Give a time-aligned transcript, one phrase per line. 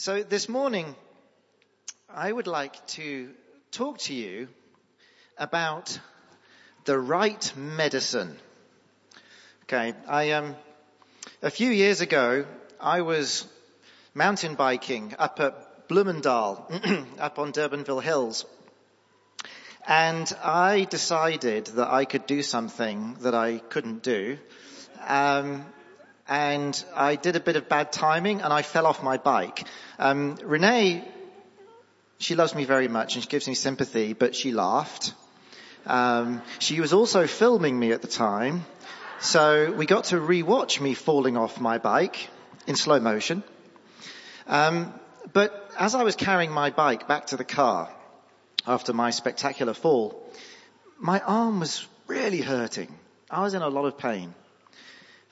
[0.00, 0.94] So this morning,
[2.08, 3.30] I would like to
[3.72, 4.46] talk to you
[5.36, 5.98] about
[6.84, 8.36] the right medicine.
[9.64, 10.54] Okay, I um,
[11.42, 12.46] a few years ago,
[12.80, 13.44] I was
[14.14, 18.44] mountain biking up at Bloemendal, up on Durbanville Hills.
[19.84, 24.38] And I decided that I could do something that I couldn't do.
[25.04, 25.66] Um,
[26.28, 29.66] and I did a bit of bad timing and I fell off my bike.
[29.98, 31.02] Um, Renee,
[32.18, 35.14] she loves me very much and she gives me sympathy, but she laughed.
[35.86, 38.66] Um, she was also filming me at the time,
[39.20, 42.28] so we got to rewatch me falling off my bike
[42.66, 43.42] in slow motion.
[44.46, 44.92] Um,
[45.32, 47.88] but as I was carrying my bike back to the car
[48.66, 50.22] after my spectacular fall,
[50.98, 52.94] my arm was really hurting.
[53.30, 54.34] I was in a lot of pain.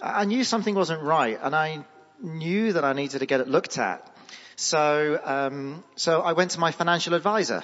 [0.00, 1.84] I knew something wasn't right and I
[2.20, 4.06] knew that I needed to get it looked at.
[4.56, 7.62] So, um, so I went to my financial advisor.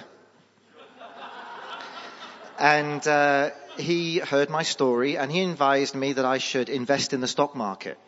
[2.58, 7.20] and uh, he heard my story and he advised me that I should invest in
[7.20, 7.98] the stock market,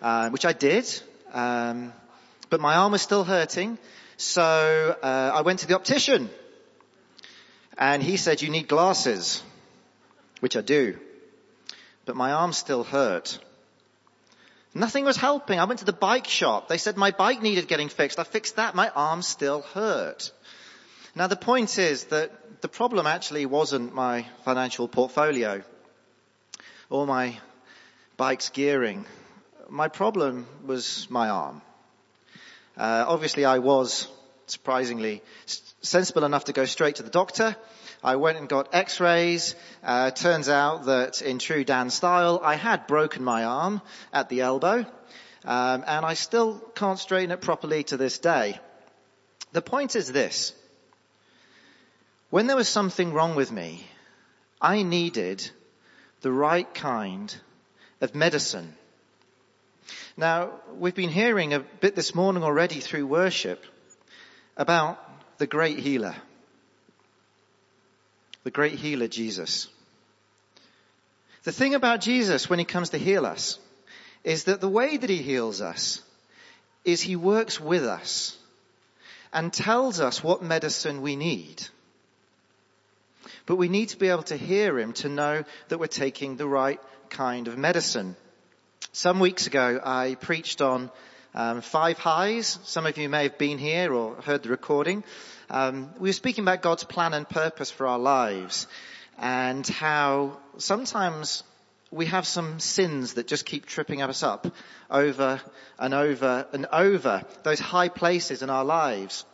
[0.00, 0.86] uh, which I did.
[1.32, 1.92] Um,
[2.48, 3.76] but my arm was still hurting,
[4.16, 6.30] so uh, I went to the optician,
[7.76, 9.42] and he said you need glasses,
[10.40, 10.98] which I do
[12.08, 13.38] but my arm still hurt.
[14.72, 15.60] Nothing was helping.
[15.60, 16.66] I went to the bike shop.
[16.66, 18.18] They said my bike needed getting fixed.
[18.18, 18.74] I fixed that.
[18.74, 20.32] My arm still hurt.
[21.14, 25.62] Now the point is that the problem actually wasn't my financial portfolio
[26.88, 27.38] or my
[28.16, 29.04] bike's gearing.
[29.68, 31.60] My problem was my arm.
[32.74, 34.08] Uh, obviously I was
[34.46, 35.20] surprisingly
[35.82, 37.54] sensible enough to go straight to the doctor
[38.02, 39.54] I went and got x-rays.
[39.82, 43.82] Uh, turns out that in true Dan style, I had broken my arm
[44.12, 44.86] at the elbow.
[45.44, 48.58] Um, and I still can't straighten it properly to this day.
[49.52, 50.52] The point is this.
[52.30, 53.86] When there was something wrong with me,
[54.60, 55.48] I needed
[56.20, 57.34] the right kind
[58.00, 58.74] of medicine.
[60.16, 63.64] Now, we've been hearing a bit this morning already through worship
[64.56, 64.98] about
[65.38, 66.16] the great healer
[68.48, 69.68] the great healer Jesus.
[71.42, 73.58] The thing about Jesus when he comes to heal us
[74.24, 76.00] is that the way that he heals us
[76.82, 78.38] is he works with us
[79.34, 81.62] and tells us what medicine we need.
[83.44, 86.48] But we need to be able to hear him to know that we're taking the
[86.48, 86.80] right
[87.10, 88.16] kind of medicine.
[88.92, 90.90] Some weeks ago I preached on
[91.34, 92.58] um, five highs.
[92.64, 95.04] Some of you may have been here or heard the recording.
[95.50, 98.66] Um, we were speaking about God's plan and purpose for our lives
[99.18, 101.42] and how sometimes
[101.90, 104.46] we have some sins that just keep tripping us up
[104.90, 105.40] over
[105.78, 109.24] and over and over those high places in our lives.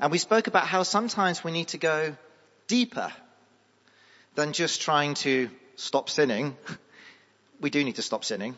[0.00, 2.16] And we spoke about how sometimes we need to go
[2.66, 3.12] deeper
[4.34, 6.56] than just trying to stop sinning.
[7.58, 8.54] We do need to stop sinning.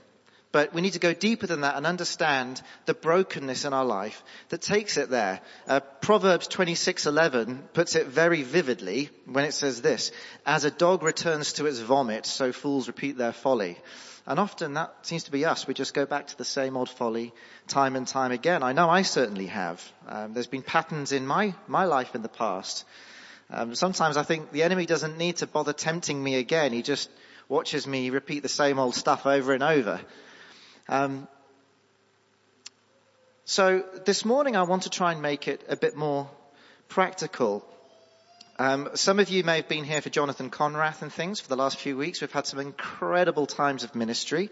[0.51, 4.23] But we need to go deeper than that and understand the brokenness in our life
[4.49, 5.41] that takes it there.
[5.67, 10.11] Uh, Proverbs 26:11 puts it very vividly when it says this:
[10.47, 13.79] "As a dog returns to its vomit, so fools repeat their folly."
[14.27, 15.67] And often that seems to be us.
[15.67, 17.33] We just go back to the same old folly
[17.67, 18.63] time and time again.
[18.63, 19.83] I know I certainly have.
[20.07, 22.87] Um, there's been patterns in my my life in the past.
[23.51, 26.73] Um, sometimes I think the enemy doesn't need to bother tempting me again.
[26.73, 27.11] He just
[27.49, 30.01] watches me repeat the same old stuff over and over.
[30.89, 31.29] Um,
[33.45, 36.31] so this morning I want to try and make it a bit more
[36.89, 37.63] practical.
[38.59, 41.57] Um, some of you may have been here for Jonathan Conrathe and things for the
[41.57, 42.23] last few weeks.
[42.23, 44.49] We've had some incredible times of ministry.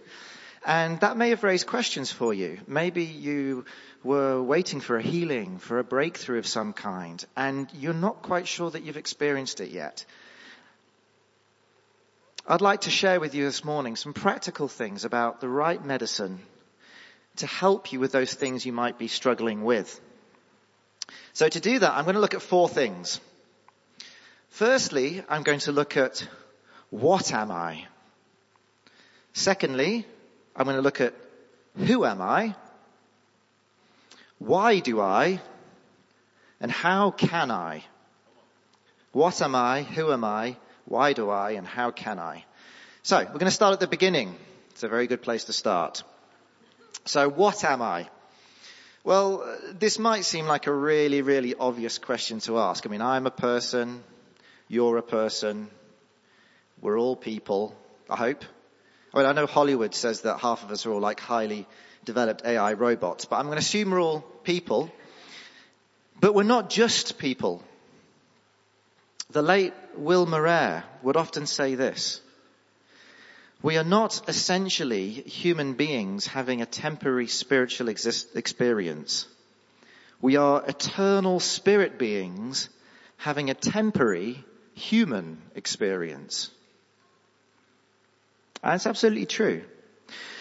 [0.66, 2.58] And that may have raised questions for you.
[2.66, 3.64] Maybe you
[4.04, 8.46] were waiting for a healing, for a breakthrough of some kind, and you're not quite
[8.46, 10.04] sure that you've experienced it yet.
[12.48, 16.38] I'd like to share with you this morning some practical things about the right medicine
[17.38, 20.00] to help you with those things you might be struggling with.
[21.32, 23.20] So to do that, I'm going to look at four things.
[24.50, 26.24] Firstly, I'm going to look at
[26.90, 27.84] what am I?
[29.32, 30.06] Secondly,
[30.54, 31.14] I'm going to look at
[31.76, 32.54] who am I?
[34.38, 35.40] Why do I?
[36.60, 37.82] And how can I?
[39.10, 39.82] What am I?
[39.82, 40.56] Who am I?
[40.86, 42.44] Why do I and how can I?
[43.02, 44.34] So we're going to start at the beginning.
[44.70, 46.02] It's a very good place to start.
[47.04, 48.08] So what am I?
[49.04, 52.86] Well, this might seem like a really, really obvious question to ask.
[52.86, 54.02] I mean, I'm a person,
[54.68, 55.68] you're a person,
[56.80, 57.76] we're all people,
[58.10, 58.44] I hope.
[59.14, 61.66] I mean, I know Hollywood says that half of us are all like highly
[62.04, 64.90] developed AI robots, but I'm going to assume we're all people.
[66.20, 67.62] But we're not just people.
[69.30, 72.20] The late Will Morer would often say this.
[73.62, 79.26] We are not essentially human beings having a temporary spiritual exist- experience.
[80.20, 82.68] We are eternal spirit beings
[83.16, 84.44] having a temporary
[84.74, 86.50] human experience.
[88.62, 89.64] That's absolutely true.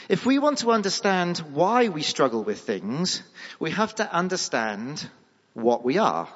[0.09, 3.23] If we want to understand why we struggle with things,
[3.59, 5.09] we have to understand
[5.53, 6.29] what we are.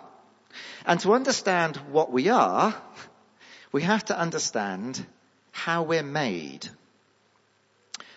[0.85, 2.75] And to understand what we are,
[3.71, 5.05] we have to understand
[5.51, 6.67] how we're made.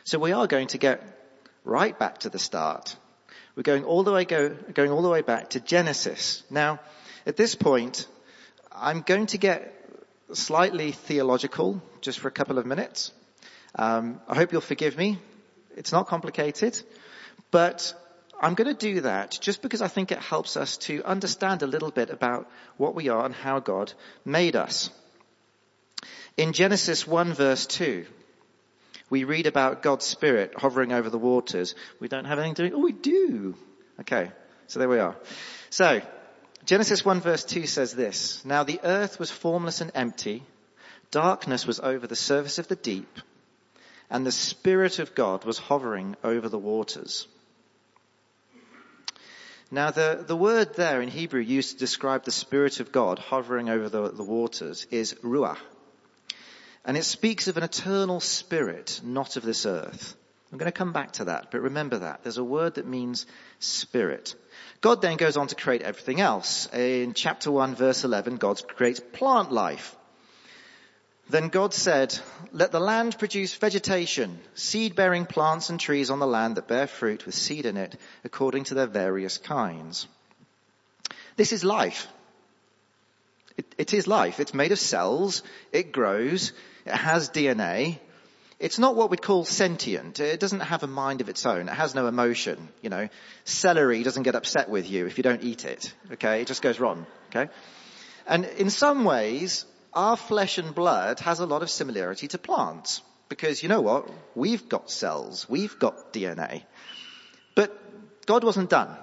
[0.05, 1.03] So we are going to get
[1.65, 2.97] right back to the start.
[3.55, 6.43] We're going all the way go, going all the way back to Genesis.
[6.51, 6.81] Now,
[7.27, 8.07] at this point,
[8.73, 9.79] I'm going to get
[10.33, 13.13] slightly theological just for a couple of minutes.
[13.75, 15.19] Um, I hope you'll forgive me.
[15.77, 16.81] It's not complicated,
[17.51, 17.95] but
[18.43, 21.67] I'm going to do that just because I think it helps us to understand a
[21.67, 23.93] little bit about what we are and how God
[24.25, 24.91] made us.
[26.37, 28.05] In Genesis 1 verse 2,
[29.11, 31.75] we read about God's Spirit hovering over the waters.
[32.01, 32.77] We don't have anything to do.
[32.77, 33.55] Oh, we do.
[34.01, 34.33] Okay.
[34.67, 35.17] So there we are.
[35.71, 36.01] So,
[36.65, 40.43] Genesis 1 verse 2 says this, Now the earth was formless and empty.
[41.11, 43.21] Darkness was over the surface of the deep
[44.13, 47.27] and the Spirit of God was hovering over the waters.
[49.73, 53.71] Now the, the word there in Hebrew used to describe the Spirit of God hovering
[53.71, 55.57] over the, the waters is ruach.
[56.85, 60.15] And it speaks of an eternal spirit, not of this earth.
[60.53, 62.23] I'm going to come back to that, but remember that.
[62.23, 63.25] There's a word that means
[63.61, 64.35] spirit.
[64.83, 66.69] God then goes on to create everything else.
[66.75, 69.97] In chapter 1 verse 11, God creates plant life.
[71.33, 72.19] Then God said,
[72.53, 77.25] let the land produce vegetation, seed-bearing plants and trees on the land that bear fruit
[77.25, 80.07] with seed in it, according to their various kinds.
[81.37, 82.07] This is life.
[83.57, 84.41] It, it is life.
[84.41, 85.43] It's made of cells.
[85.73, 86.53] It grows.
[86.85, 87.99] It has DNA.
[88.59, 90.21] It's not what we'd call sentient.
[90.21, 91.67] It doesn't have a mind of its own.
[91.67, 92.69] It has no emotion.
[92.83, 93.09] You know,
[93.45, 95.95] celery doesn't get upset with you if you don't eat it.
[96.13, 97.07] Okay, it just goes wrong.
[97.31, 97.51] Okay,
[98.27, 103.03] and in some ways, our flesh and blood has a lot of similarity to plants.
[103.29, 104.09] Because you know what?
[104.35, 105.49] We've got cells.
[105.49, 106.65] We've got DNA.
[107.55, 107.77] But
[108.27, 108.95] God wasn't done.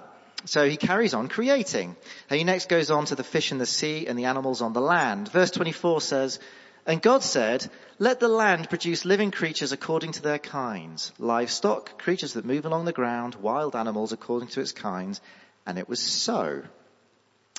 [0.44, 1.96] So he carries on creating.
[2.28, 4.72] And he next goes on to the fish in the sea and the animals on
[4.72, 5.30] the land.
[5.30, 6.38] Verse 24 says,
[6.86, 12.32] and God said, let the land produce living creatures according to their kinds, livestock, creatures
[12.32, 15.20] that move along the ground, wild animals according to its kinds.
[15.66, 16.62] And it was so.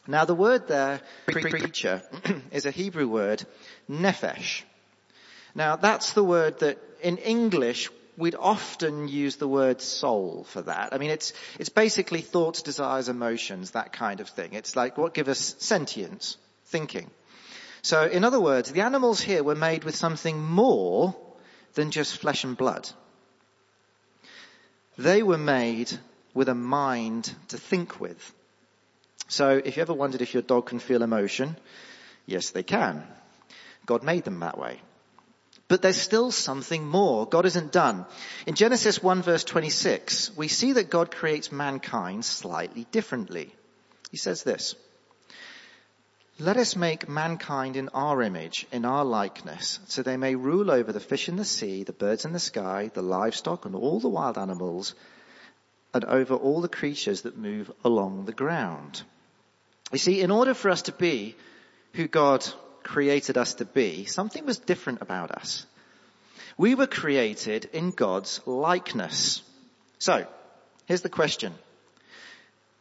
[0.08, 2.02] Now the word there, creature,
[2.52, 3.46] is a Hebrew word,
[3.90, 4.64] nephesh.
[5.54, 10.94] Now that's the word that in English we'd often use the word soul for that.
[10.94, 14.54] I mean it's, it's basically thoughts, desires, emotions, that kind of thing.
[14.54, 17.10] It's like what gives us sentience, thinking.
[17.84, 21.16] So in other words, the animals here were made with something more
[21.74, 22.90] than just flesh and blood.
[24.98, 25.92] They were made
[26.34, 28.34] with a mind to think with.
[29.32, 31.56] So if you ever wondered if your dog can feel emotion,
[32.26, 33.02] yes they can.
[33.86, 34.82] God made them that way.
[35.70, 37.26] But there's still something more.
[37.26, 38.06] God isn't done.
[38.46, 43.56] In Genesis 1 verse 26, we see that God creates mankind slightly differently.
[44.12, 44.76] He says this,
[46.38, 50.92] let us make mankind in our image, in our likeness, so they may rule over
[50.92, 54.10] the fish in the sea, the birds in the sky, the livestock and all the
[54.10, 54.94] wild animals,
[55.94, 59.04] and over all the creatures that move along the ground.
[59.92, 61.36] You see, in order for us to be
[61.94, 62.48] who God
[62.84, 65.66] created us to be, something was different about us.
[66.58, 69.42] We were created in God's likeness.
[70.00, 70.26] So,
[70.86, 71.54] here's the question.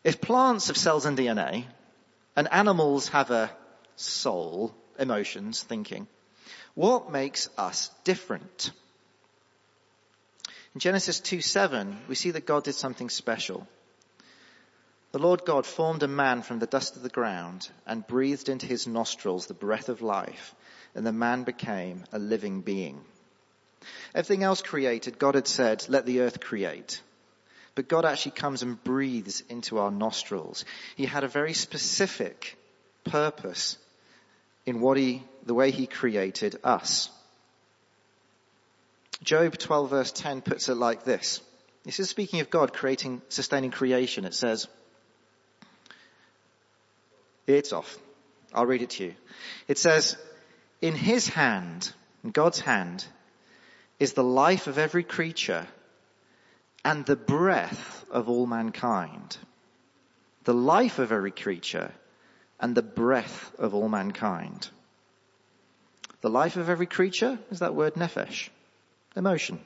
[0.05, 1.67] If plants have cells and DNA,
[2.37, 3.51] and animals have a
[3.97, 6.07] soul, emotions, thinking,
[6.75, 8.71] what makes us different?
[10.75, 13.67] In Genesis 2-7, we see that God did something special.
[15.13, 18.67] The Lord God formed a man from the dust of the ground and breathed into
[18.67, 20.55] his nostrils the breath of life,
[20.95, 23.01] and the man became a living being.
[24.15, 27.03] Everything else created, God had said, let the earth create.
[27.75, 30.65] But God actually comes and breathes into our nostrils.
[30.97, 32.57] He had a very specific
[33.05, 33.79] purpose
[34.67, 37.11] in what he, the way he created us.
[39.23, 41.41] Job 12 verse 10 puts it like this.
[41.85, 44.25] This is speaking of God creating, sustaining creation.
[44.25, 44.69] It says,
[47.59, 47.99] it's off.
[48.53, 49.15] I'll read it to you.
[49.69, 50.17] It says,
[50.81, 51.93] in his hand,
[52.25, 53.05] in God's hand,
[53.99, 55.67] is the life of every creature
[56.85, 59.37] and the breath of all mankind.
[60.45, 61.93] The life of every creature
[62.59, 64.69] and the breath of all mankind.
[66.23, 68.49] The life of every creature is that word nephesh,
[69.17, 69.61] emotion.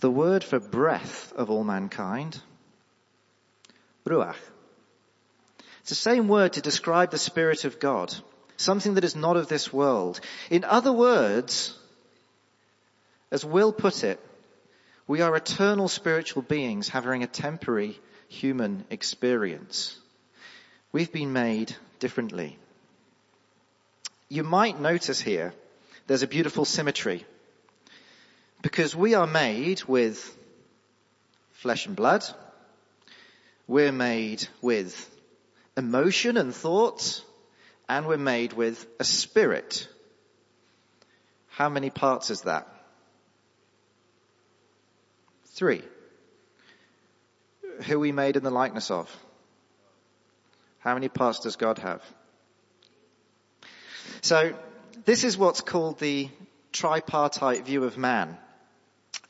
[0.00, 2.40] The word for breath of all mankind,
[4.06, 4.36] ruach.
[5.90, 8.14] The same word to describe the Spirit of God,
[8.56, 10.20] something that is not of this world.
[10.48, 11.76] In other words,
[13.32, 14.20] as Will put it,
[15.08, 19.98] we are eternal spiritual beings having a temporary human experience.
[20.92, 22.56] We've been made differently.
[24.28, 25.52] You might notice here
[26.06, 27.26] there's a beautiful symmetry
[28.62, 30.38] because we are made with
[31.50, 32.22] flesh and blood.
[33.66, 35.16] We're made with
[35.80, 37.24] emotion and thoughts
[37.88, 39.88] and we're made with a spirit.
[41.48, 42.68] How many parts is that?
[45.54, 45.82] Three.
[47.86, 49.08] Who we made in the likeness of?
[50.80, 52.02] How many parts does God have?
[54.20, 54.52] So,
[55.06, 56.28] this is what's called the
[56.72, 58.36] tripartite view of man.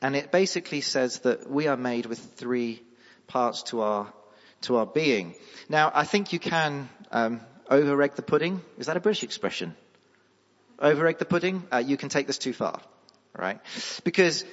[0.01, 2.83] And it basically says that we are made with three
[3.27, 4.13] parts to our,
[4.61, 5.35] to our being.
[5.69, 8.61] Now, I think you can, um, over egg the pudding.
[8.77, 9.75] Is that a British expression?
[10.79, 11.63] Over egg the pudding?
[11.71, 12.81] Uh, you can take this too far
[13.37, 13.59] right?
[14.03, 14.43] Because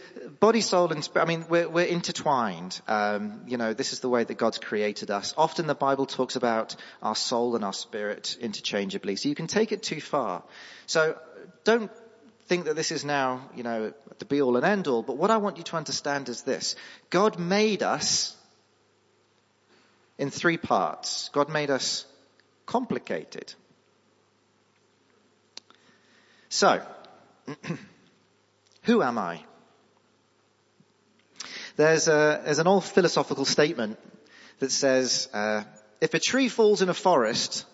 [0.41, 2.81] body, soul, and spirit, I mean, we're, we're intertwined.
[2.87, 5.35] Um, you know, this is the way that God's created us.
[5.37, 9.73] Often the Bible talks about our soul and our spirit interchangeably, so you can take
[9.73, 10.43] it too far.
[10.87, 11.19] So
[11.65, 11.91] don't
[12.47, 15.31] think that this is now, you know, the be all and end all, but what
[15.31, 16.77] I want you to understand is this.
[17.11, 18.37] God made us
[20.19, 21.31] in three parts.
[21.33, 22.05] God made us
[22.67, 23.55] complicated.
[26.49, 26.83] So,
[28.89, 29.45] Who am I?
[31.77, 33.99] There's, a, there's an old philosophical statement
[34.61, 35.65] that says, uh,
[36.01, 37.67] if a tree falls in a forest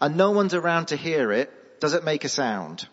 [0.00, 2.86] and no one's around to hear it, does it make a sound?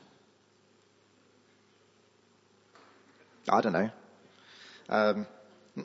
[3.48, 3.90] I don't know.
[4.90, 5.28] Um,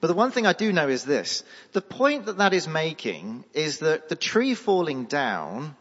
[0.00, 1.42] but the one thing I do know is this.
[1.72, 5.74] The point that that is making is that the tree falling down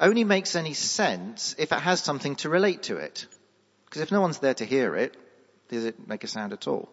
[0.00, 3.26] only makes any sense if it has something to relate to it.
[3.84, 5.16] Because if no one's there to hear it,
[5.68, 6.88] does it make a sound at all?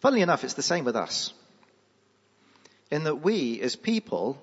[0.00, 1.32] Funnily enough, it's the same with us.
[2.90, 4.42] In that we, as people,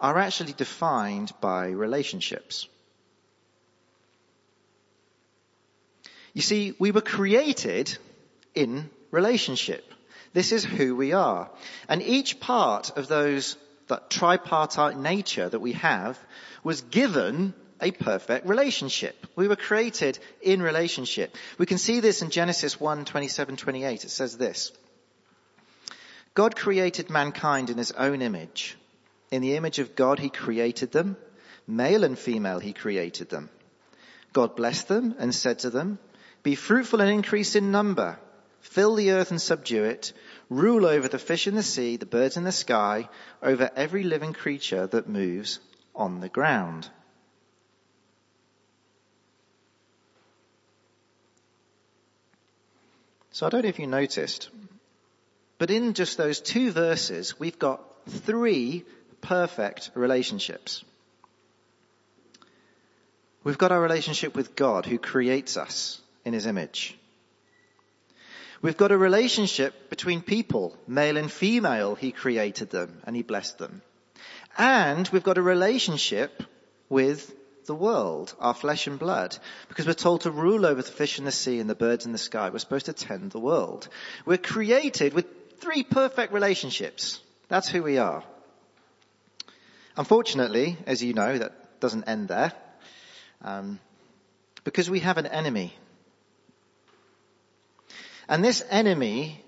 [0.00, 2.68] are actually defined by relationships.
[6.38, 7.98] You see, we were created
[8.54, 9.84] in relationship.
[10.34, 11.50] This is who we are.
[11.88, 13.56] And each part of those,
[13.88, 16.16] that tripartite nature that we have
[16.62, 19.26] was given a perfect relationship.
[19.34, 21.34] We were created in relationship.
[21.58, 24.04] We can see this in Genesis 1, 27, 28.
[24.04, 24.70] It says this.
[26.34, 28.78] God created mankind in his own image.
[29.32, 31.16] In the image of God he created them.
[31.66, 33.50] Male and female he created them.
[34.32, 35.98] God blessed them and said to them,
[36.42, 38.18] be fruitful and increase in number.
[38.60, 40.12] Fill the earth and subdue it.
[40.50, 43.08] Rule over the fish in the sea, the birds in the sky,
[43.42, 45.60] over every living creature that moves
[45.94, 46.88] on the ground.
[53.30, 54.50] So I don't know if you noticed,
[55.58, 58.84] but in just those two verses, we've got three
[59.20, 60.84] perfect relationships.
[63.44, 66.96] We've got our relationship with God who creates us in his image.
[68.62, 73.58] We've got a relationship between people, male and female, he created them and he blessed
[73.58, 73.82] them.
[74.56, 76.42] And we've got a relationship
[76.88, 77.34] with
[77.66, 79.36] the world, our flesh and blood,
[79.68, 82.12] because we're told to rule over the fish in the sea and the birds in
[82.12, 82.50] the sky.
[82.50, 83.88] We're supposed to tend the world.
[84.26, 85.26] We're created with
[85.60, 87.20] three perfect relationships.
[87.48, 88.24] That's who we are.
[89.96, 92.52] Unfortunately, as you know, that doesn't end there,
[93.42, 93.78] um,
[94.64, 95.74] because we have an enemy.
[98.28, 99.42] And this enemy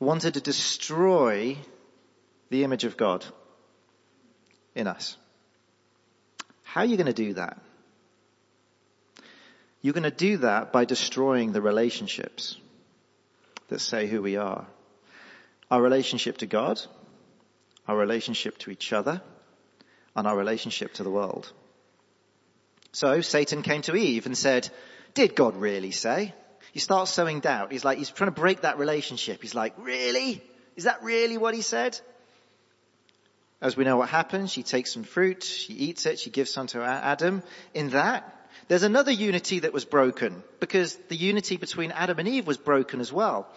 [0.00, 1.58] wanted to destroy
[2.50, 3.24] the image of God
[4.74, 5.16] in us.
[6.62, 7.60] How are you going to do that?
[9.82, 12.56] You're going to do that by destroying the relationships
[13.68, 14.66] that say who we are.
[15.70, 16.80] Our relationship to God,
[17.86, 19.20] our relationship to each other,
[20.16, 21.52] and our relationship to the world.
[22.92, 24.68] So Satan came to Eve and said,
[25.14, 26.34] did God really say?
[26.72, 27.72] He starts sowing doubt.
[27.72, 29.42] He's like, he's trying to break that relationship.
[29.42, 30.42] He's like, really?
[30.76, 31.98] Is that really what he said?
[33.60, 36.68] As we know what happens, she takes some fruit, she eats it, she gives some
[36.68, 37.42] to Adam.
[37.74, 38.34] In that,
[38.68, 43.00] There's another unity that was broken because the unity between Adam and Eve was broken
[43.00, 43.48] as well.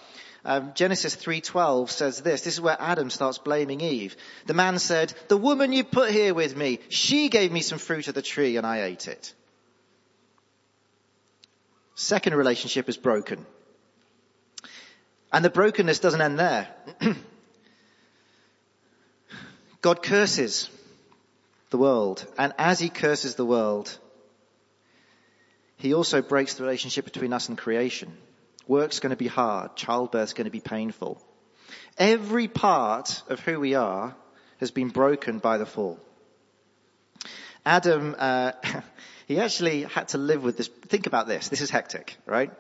[0.44, 2.42] Um, Genesis 3:12 says this.
[2.42, 4.16] This is where Adam starts blaming Eve.
[4.48, 8.08] The man said, "The woman you put here with me, she gave me some fruit
[8.08, 9.34] of the tree and I ate it."
[11.96, 13.46] Second relationship is broken.
[15.32, 16.68] And the brokenness doesn't end there.
[19.82, 20.70] God curses
[21.70, 22.26] the world.
[22.38, 23.98] And as he curses the world,
[25.78, 28.16] he also breaks the relationship between us and creation.
[28.68, 29.76] Work's going to be hard.
[29.76, 31.22] Childbirth's going to be painful.
[31.98, 34.16] Every part of who we are
[34.60, 36.00] has been broken by the fall.
[37.66, 38.52] Adam, uh,
[39.32, 40.68] he actually had to live with this.
[40.68, 41.50] Think about this.
[41.50, 42.52] This is hectic, right?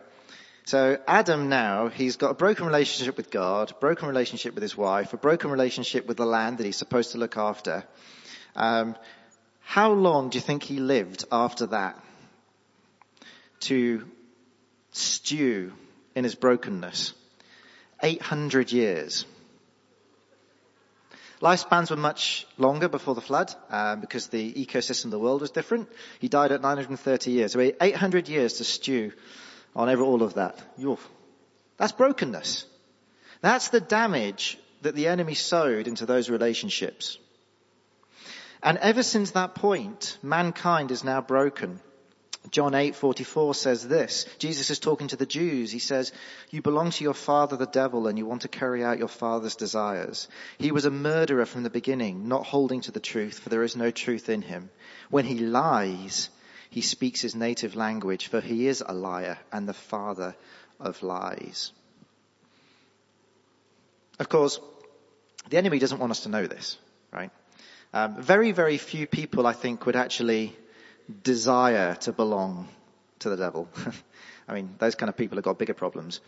[0.65, 5.13] So Adam now, he's got a broken relationship with God, broken relationship with his wife,
[5.13, 7.83] a broken relationship with the land that he's supposed to look after.
[8.55, 8.95] Um,
[9.61, 11.97] how long do you think he lived after that?
[13.61, 14.05] to
[14.91, 15.71] stew
[16.15, 17.13] in his brokenness.
[18.03, 19.25] 800 years.
[21.41, 25.51] Lifespans were much longer before the flood uh, because the ecosystem of the world was
[25.51, 25.89] different.
[26.19, 27.53] He died at 930 years.
[27.53, 29.11] So 800 years to stew
[29.75, 30.59] on every, all of that.
[31.77, 32.65] That's brokenness.
[33.41, 37.17] That's the damage that the enemy sowed into those relationships.
[38.61, 41.79] And ever since that point, mankind is now broken.
[42.49, 44.25] John 8:44 says this.
[44.39, 45.71] Jesus is talking to the Jews.
[45.71, 46.11] He says,
[46.49, 49.55] "You belong to your father the devil and you want to carry out your father's
[49.55, 50.27] desires.
[50.57, 53.75] He was a murderer from the beginning, not holding to the truth, for there is
[53.75, 54.71] no truth in him.
[55.09, 56.29] When he lies,
[56.71, 60.35] he speaks his native language, for he is a liar and the father
[60.79, 61.71] of lies."
[64.19, 64.59] Of course,
[65.49, 66.77] the enemy doesn't want us to know this,
[67.11, 67.31] right?
[67.93, 70.55] Um, very, very few people, I think, would actually
[71.11, 72.67] desire to belong
[73.19, 73.67] to the devil.
[74.47, 76.19] I mean, those kind of people have got bigger problems.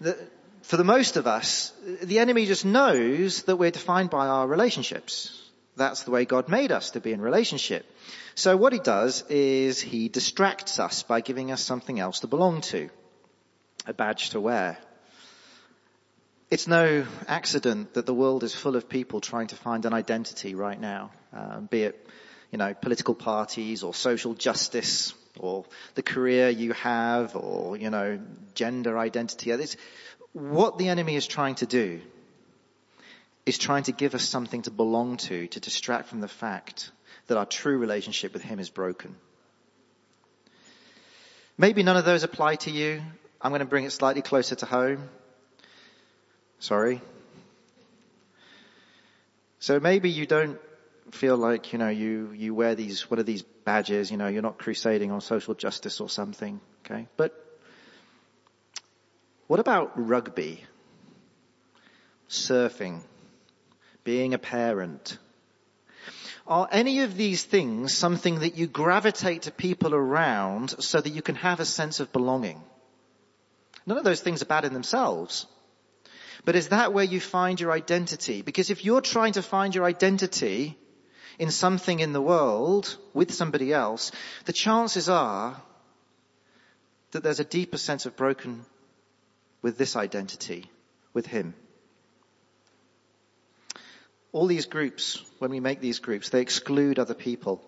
[0.00, 0.16] The,
[0.62, 1.72] for the most of us,
[2.02, 5.42] the enemy just knows that we're defined by our relationships.
[5.76, 7.86] That's the way God made us to be in relationship.
[8.34, 12.62] So what he does is he distracts us by giving us something else to belong
[12.62, 12.88] to.
[13.86, 14.78] A badge to wear.
[16.50, 20.54] It's no accident that the world is full of people trying to find an identity
[20.54, 22.06] right now, uh, be it
[22.56, 28.18] you know, political parties or social justice or the career you have or, you know,
[28.54, 29.50] gender identity.
[29.50, 29.76] It's,
[30.32, 32.00] what the enemy is trying to do
[33.44, 36.90] is trying to give us something to belong to, to distract from the fact
[37.26, 39.14] that our true relationship with him is broken.
[41.58, 43.02] Maybe none of those apply to you.
[43.38, 45.10] I'm going to bring it slightly closer to home.
[46.58, 47.02] Sorry.
[49.58, 50.58] So maybe you don't
[51.10, 54.42] feel like, you know, you, you wear these, what are these badges, you know, you're
[54.42, 57.06] not crusading on social justice or something, okay?
[57.16, 57.32] But
[59.46, 60.64] what about rugby?
[62.28, 63.02] Surfing?
[64.04, 65.18] Being a parent?
[66.46, 71.22] Are any of these things something that you gravitate to people around so that you
[71.22, 72.62] can have a sense of belonging?
[73.84, 75.46] None of those things are bad in themselves.
[76.44, 78.42] But is that where you find your identity?
[78.42, 80.78] Because if you're trying to find your identity
[81.38, 84.12] in something in the world with somebody else,
[84.44, 85.60] the chances are
[87.12, 88.64] that there's a deeper sense of broken
[89.62, 90.70] with this identity,
[91.12, 91.54] with him.
[94.32, 97.62] All these groups, when we make these groups, they exclude other people.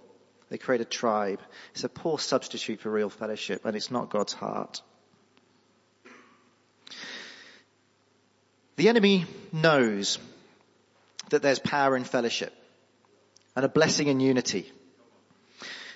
[0.51, 1.41] They create a tribe.
[1.73, 4.83] It's a poor substitute for real fellowship and it's not God's heart.
[8.77, 10.19] The enemy knows
[11.31, 12.53] that there's power in fellowship
[13.59, 14.71] and a blessing in unity.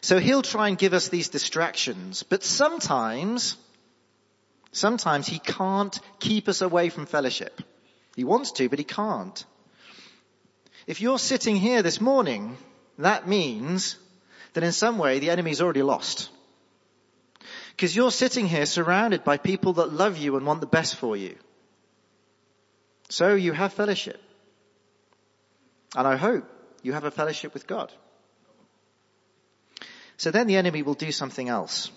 [0.01, 3.57] So he'll try and give us these distractions, but sometimes,
[4.73, 7.63] sometimes he can't keep us away from fellowship.
[8.17, 9.45] He wants to, but he can't.
[10.89, 12.57] If you're sitting here this morning,
[12.99, 13.97] that means
[14.55, 16.31] that in some way the enemy's already lost.
[17.77, 21.17] Because you're sitting here surrounded by people that love you and want the best for
[21.17, 21.37] you.
[23.09, 24.21] So you have fellowship.
[25.95, 26.52] And I hope
[26.83, 27.93] you have a fellowship with God.
[30.17, 31.91] So then the enemy will do something else.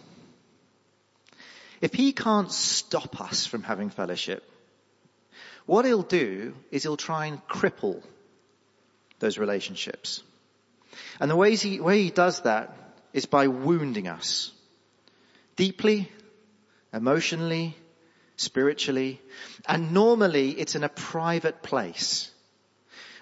[1.81, 4.49] If he can't stop us from having fellowship,
[5.65, 8.01] what he'll do is he'll try and cripple
[9.19, 10.23] those relationships.
[11.19, 12.75] And the ways he, way he does that
[13.13, 14.51] is by wounding us.
[15.55, 16.11] Deeply,
[16.93, 17.75] emotionally,
[18.37, 19.21] spiritually,
[19.67, 22.31] and normally it's in a private place.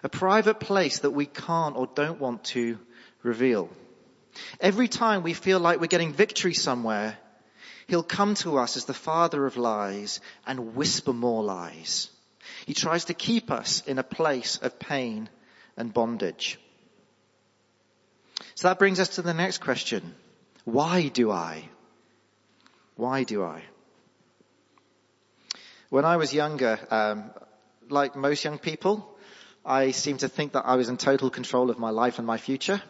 [0.04, 2.78] A private place that we can't or don't want to
[3.24, 3.70] reveal.
[4.60, 7.18] Every time we feel like we're getting victory somewhere,
[7.88, 12.10] he'll come to us as the father of lies and whisper more lies.
[12.66, 15.30] He tries to keep us in a place of pain
[15.78, 16.60] and bondage.
[18.56, 20.16] So that brings us to the next question.
[20.66, 21.70] Why do I?
[22.96, 23.64] Why do I?
[25.90, 27.32] When I was younger, um,
[27.90, 29.13] like most young people,
[29.66, 32.38] I seemed to think that I was in total control of my life and my
[32.38, 32.82] future.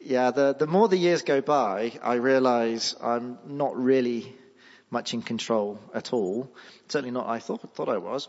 [0.00, 4.34] Yeah, the, the more the years go by, I realize I'm not really
[4.90, 6.52] much in control at all.
[6.88, 8.28] Certainly not I thought, thought I was.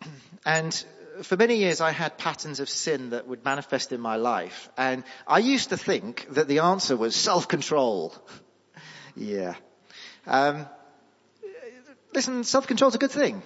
[0.44, 0.84] And
[1.22, 4.68] for many years I had patterns of sin that would manifest in my life.
[4.76, 8.14] And I used to think that the answer was self-control.
[9.16, 9.54] yeah.
[10.26, 10.66] Um,
[12.12, 13.42] listen, self-control is a good thing.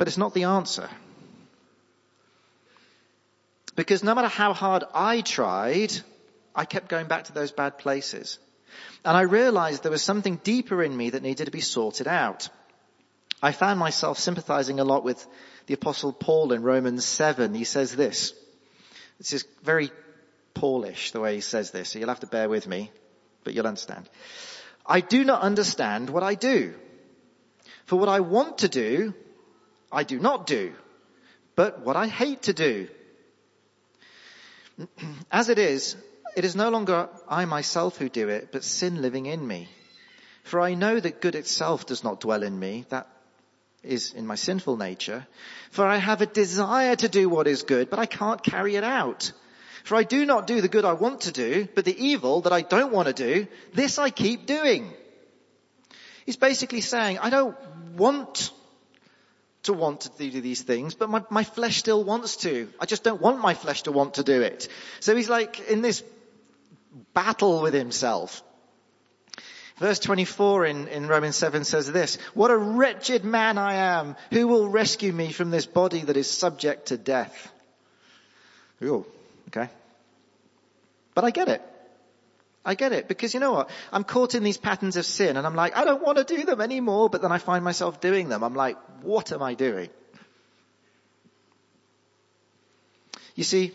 [0.00, 0.88] But it's not the answer.
[3.76, 5.92] Because no matter how hard I tried,
[6.54, 8.38] I kept going back to those bad places.
[9.04, 12.48] And I realized there was something deeper in me that needed to be sorted out.
[13.42, 15.22] I found myself sympathizing a lot with
[15.66, 17.52] the apostle Paul in Romans 7.
[17.52, 18.32] He says this.
[19.18, 19.90] This is very
[20.54, 22.90] Paulish, the way he says this, so you'll have to bear with me,
[23.44, 24.08] but you'll understand.
[24.86, 26.72] I do not understand what I do.
[27.84, 29.12] For what I want to do,
[29.92, 30.72] I do not do.
[31.56, 32.88] But what I hate to do,
[35.30, 35.96] as it is,
[36.36, 39.68] it is no longer I myself who do it, but sin living in me.
[40.44, 43.08] For I know that good itself does not dwell in me, that
[43.82, 45.26] is in my sinful nature.
[45.70, 48.84] For I have a desire to do what is good, but I can't carry it
[48.84, 49.32] out.
[49.84, 52.52] For I do not do the good I want to do, but the evil that
[52.52, 54.92] I don't want to do, this I keep doing.
[56.26, 57.56] He's basically saying, I don't
[57.96, 58.52] want
[59.64, 62.68] to want to do these things, but my, my flesh still wants to.
[62.80, 64.68] I just don't want my flesh to want to do it.
[65.00, 66.02] So he's like in this
[67.12, 68.42] battle with himself.
[69.76, 74.16] Verse 24 in, in Romans 7 says this, What a wretched man I am!
[74.30, 77.50] Who will rescue me from this body that is subject to death?
[78.82, 79.06] Ooh,
[79.48, 79.70] okay.
[81.14, 81.62] But I get it.
[82.64, 83.70] I get it because you know what?
[83.92, 86.44] I'm caught in these patterns of sin and I'm like, I don't want to do
[86.44, 88.42] them anymore, but then I find myself doing them.
[88.42, 89.88] I'm like, what am I doing?
[93.34, 93.72] You see,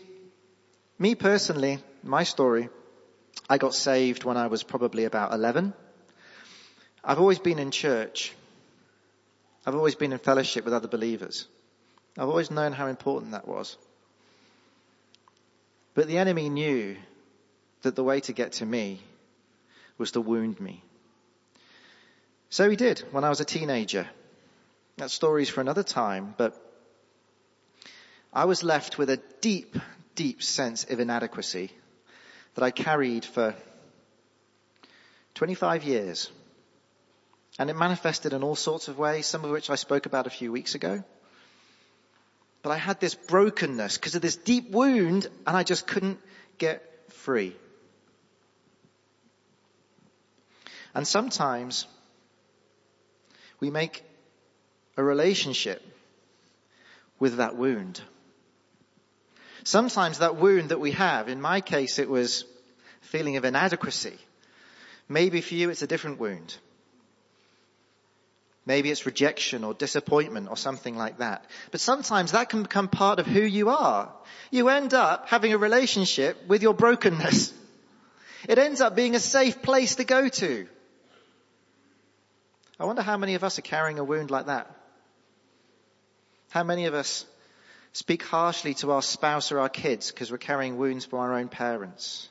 [1.00, 2.70] me personally, my story,
[3.50, 5.74] I got saved when I was probably about 11.
[7.04, 8.34] I've always been in church.
[9.66, 11.48] I've always been in fellowship with other believers.
[12.18, 13.78] I've always known how important that was.
[15.96, 16.98] But the enemy knew
[17.86, 19.00] that the way to get to me
[19.98, 20.84] was to wound me.
[22.50, 24.08] So he did when I was a teenager.
[24.98, 26.60] That story's for another time, but
[28.34, 29.78] I was left with a deep,
[30.16, 31.72] deep sense of inadequacy
[32.56, 33.54] that I carried for
[35.36, 36.32] 25 years.
[37.60, 40.32] And it manifested in all sorts of ways, some of which I spoke about a
[40.32, 41.04] few weeks ago.
[42.64, 46.20] But I had this brokenness because of this deep wound and I just couldn't
[46.58, 47.56] get free.
[50.96, 51.86] And sometimes
[53.60, 54.04] we make
[54.96, 55.84] a relationship
[57.20, 58.02] with that wound.
[59.66, 62.46] Sometimes that wound that we have, in my case it was
[63.02, 64.18] feeling of inadequacy.
[65.10, 66.56] Maybe for you it's a different wound.
[68.66, 71.46] Maybe it's rejection or disappointment or something like that.
[71.72, 74.12] But sometimes that can become part of who you are.
[74.50, 77.54] You end up having a relationship with your brokenness.
[78.48, 80.68] It ends up being a safe place to go to.
[82.80, 84.70] I wonder how many of us are carrying a wound like that.
[86.50, 87.26] How many of us
[87.94, 91.48] speak harshly to our spouse or our kids because we're carrying wounds from our own
[91.48, 92.30] parents?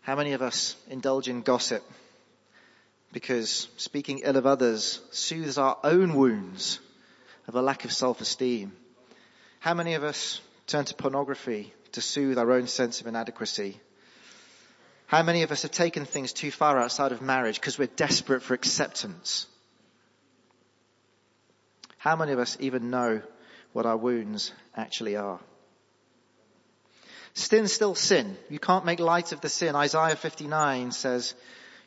[0.00, 1.82] How many of us indulge in gossip
[3.12, 6.80] because speaking ill of others soothes our own wounds
[7.46, 8.72] of a lack of self-esteem?
[9.60, 13.78] How many of us turn to pornography to soothe our own sense of inadequacy?
[15.12, 18.42] How many of us have taken things too far outside of marriage because we're desperate
[18.42, 19.46] for acceptance?
[21.98, 23.20] How many of us even know
[23.74, 25.38] what our wounds actually are?
[27.34, 28.38] Sin still sin.
[28.48, 29.76] You can't make light of the sin.
[29.76, 31.34] Isaiah 59 says,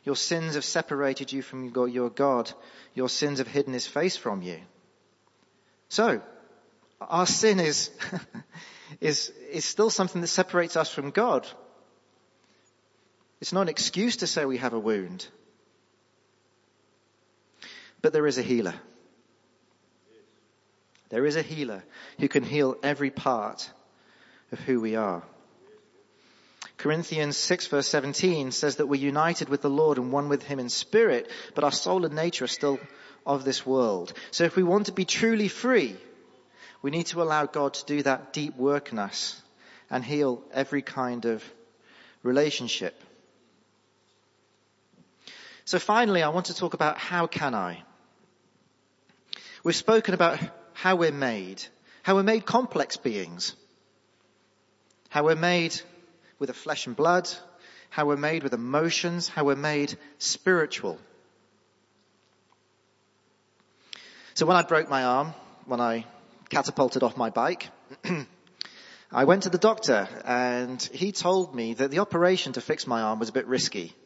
[0.04, 2.52] your sins have separated you from your God.
[2.94, 4.60] Your sins have hidden his face from you.
[5.88, 6.22] So,
[7.00, 7.90] our sin is,
[9.00, 11.44] is, is still something that separates us from God.
[13.40, 15.26] It's not an excuse to say we have a wound.
[18.02, 18.74] But there is a healer.
[21.08, 21.82] There is a healer
[22.18, 23.70] who can heal every part
[24.52, 25.22] of who we are.
[26.78, 30.58] Corinthians 6 verse 17 says that we're united with the Lord and one with Him
[30.58, 32.78] in spirit, but our soul and nature are still
[33.24, 34.12] of this world.
[34.30, 35.96] So if we want to be truly free,
[36.82, 39.40] we need to allow God to do that deep work in us
[39.90, 41.42] and heal every kind of
[42.22, 43.02] relationship.
[45.66, 47.82] So finally, I want to talk about how can I?
[49.64, 50.38] We've spoken about
[50.74, 51.60] how we're made,
[52.04, 53.56] how we're made complex beings,
[55.08, 55.74] how we're made
[56.38, 57.28] with a flesh and blood,
[57.90, 61.00] how we're made with emotions, how we're made spiritual.
[64.34, 66.04] So when I broke my arm, when I
[66.48, 67.70] catapulted off my bike,
[69.10, 73.02] I went to the doctor and he told me that the operation to fix my
[73.02, 73.96] arm was a bit risky.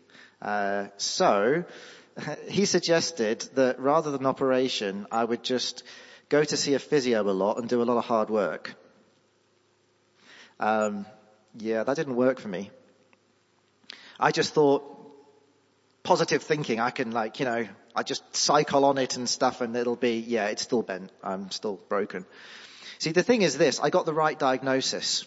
[0.42, 1.64] Uh, so
[2.48, 5.83] he suggested that rather than operation, I would just
[6.29, 8.74] go to see a physio a lot and do a lot of hard work.
[10.59, 11.07] Um,
[11.57, 12.70] yeah, that didn't work for me.
[14.18, 14.85] I just thought
[16.03, 16.81] positive thinking.
[16.81, 20.18] I can like, you know, I just cycle on it and stuff and it'll be,
[20.18, 21.11] yeah, it's still bent.
[21.22, 22.24] I'm still broken.
[22.98, 25.24] See, the thing is this, I got the right diagnosis,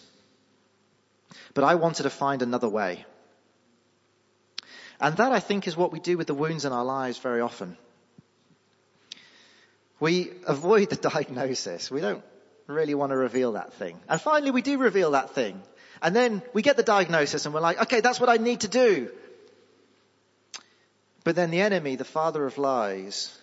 [1.54, 3.04] but I wanted to find another way.
[5.00, 7.40] And that I think is what we do with the wounds in our lives very
[7.40, 7.76] often.
[10.00, 11.90] We avoid the diagnosis.
[11.90, 12.22] We don't
[12.66, 13.98] really want to reveal that thing.
[14.08, 15.60] And finally we do reveal that thing.
[16.02, 18.68] And then we get the diagnosis and we're like, okay, that's what I need to
[18.68, 19.10] do.
[21.24, 23.36] But then the enemy, the father of lies,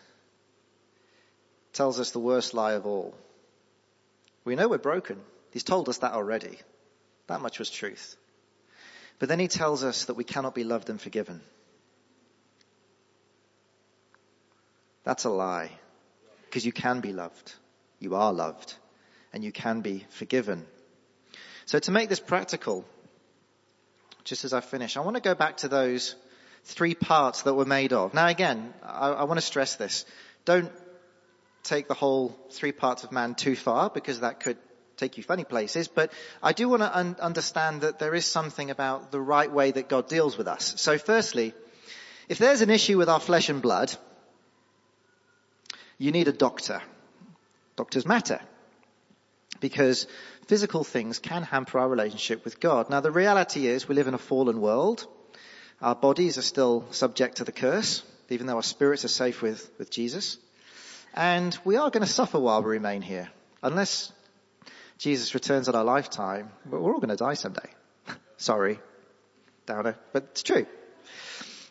[1.73, 3.15] tells us the worst lie of all.
[4.45, 5.19] We know we're broken.
[5.51, 6.59] He's told us that already.
[7.27, 8.15] That much was truth.
[9.21, 11.41] But then he tells us that we cannot be loved and forgiven.
[15.03, 15.69] That's a lie.
[16.45, 17.53] Because you can be loved.
[17.99, 18.73] You are loved.
[19.31, 20.65] And you can be forgiven.
[21.67, 22.83] So to make this practical,
[24.23, 26.15] just as I finish, I want to go back to those
[26.63, 28.15] three parts that we're made of.
[28.15, 30.03] Now again, I, I want to stress this.
[30.45, 30.71] Don't
[31.61, 34.57] take the whole three parts of man too far because that could
[34.97, 38.69] take you funny places, but I do want to un- understand that there is something
[38.69, 40.73] about the right way that God deals with us.
[40.77, 41.53] So firstly,
[42.29, 43.95] if there's an issue with our flesh and blood,
[45.97, 46.81] you need a doctor.
[47.75, 48.39] Doctors matter.
[49.59, 50.07] Because
[50.47, 52.89] physical things can hamper our relationship with God.
[52.89, 55.05] Now the reality is we live in a fallen world.
[55.81, 59.69] Our bodies are still subject to the curse, even though our spirits are safe with,
[59.77, 60.37] with Jesus.
[61.13, 63.29] And we are going to suffer while we remain here.
[63.61, 64.11] Unless
[65.01, 67.67] Jesus returns in our lifetime, but we're all going to die someday.
[68.37, 68.79] Sorry,
[69.65, 70.67] downer, but it's true.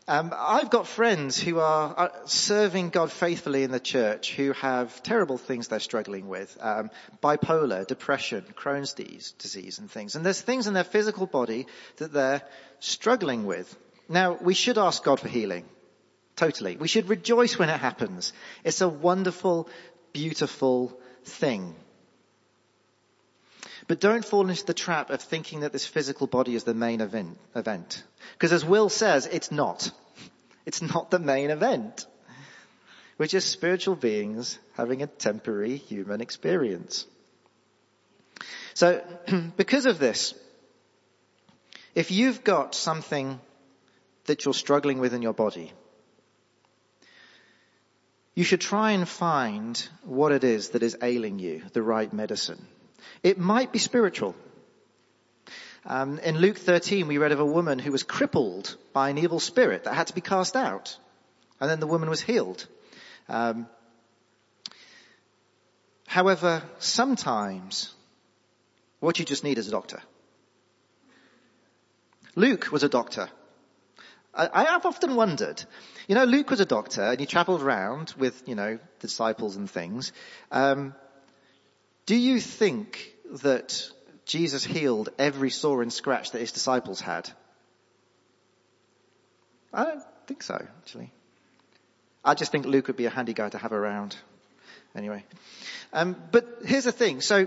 [0.08, 5.00] Um, I've got friends who are, are, serving God faithfully in the church who have
[5.04, 6.58] terrible things they're struggling with.
[6.60, 6.90] Um,
[7.22, 10.16] bipolar, depression, Crohn's disease and things.
[10.16, 12.42] And there's things in their physical body that they're
[12.80, 13.72] struggling with.
[14.08, 15.66] Now, we should ask God for healing.
[16.34, 16.76] Totally.
[16.76, 18.32] We should rejoice when it happens.
[18.64, 19.68] It's a wonderful,
[20.12, 21.76] beautiful thing.
[23.90, 27.00] But don't fall into the trap of thinking that this physical body is the main
[27.00, 28.04] event.
[28.34, 29.90] Because as Will says, it's not.
[30.64, 32.06] It's not the main event.
[33.18, 37.04] We're just spiritual beings having a temporary human experience.
[38.74, 39.02] So,
[39.56, 40.34] because of this,
[41.96, 43.40] if you've got something
[44.26, 45.72] that you're struggling with in your body,
[48.36, 52.64] you should try and find what it is that is ailing you, the right medicine.
[53.22, 54.34] It might be spiritual.
[55.84, 59.40] Um, in Luke 13, we read of a woman who was crippled by an evil
[59.40, 60.96] spirit that had to be cast out.
[61.60, 62.66] And then the woman was healed.
[63.28, 63.66] Um,
[66.06, 67.94] however, sometimes
[69.00, 70.00] what you just need is a doctor.
[72.36, 73.28] Luke was a doctor.
[74.32, 75.62] I, have often wondered,
[76.06, 79.68] you know, Luke was a doctor and he traveled around with, you know, disciples and
[79.68, 80.12] things.
[80.52, 80.94] Um,
[82.10, 83.88] do you think that
[84.24, 87.30] Jesus healed every sore and scratch that his disciples had?
[89.72, 91.12] I don't think so, actually.
[92.24, 94.16] I just think Luke would be a handy guy to have around.
[94.96, 95.24] Anyway.
[95.92, 97.20] Um, but here's the thing.
[97.20, 97.46] So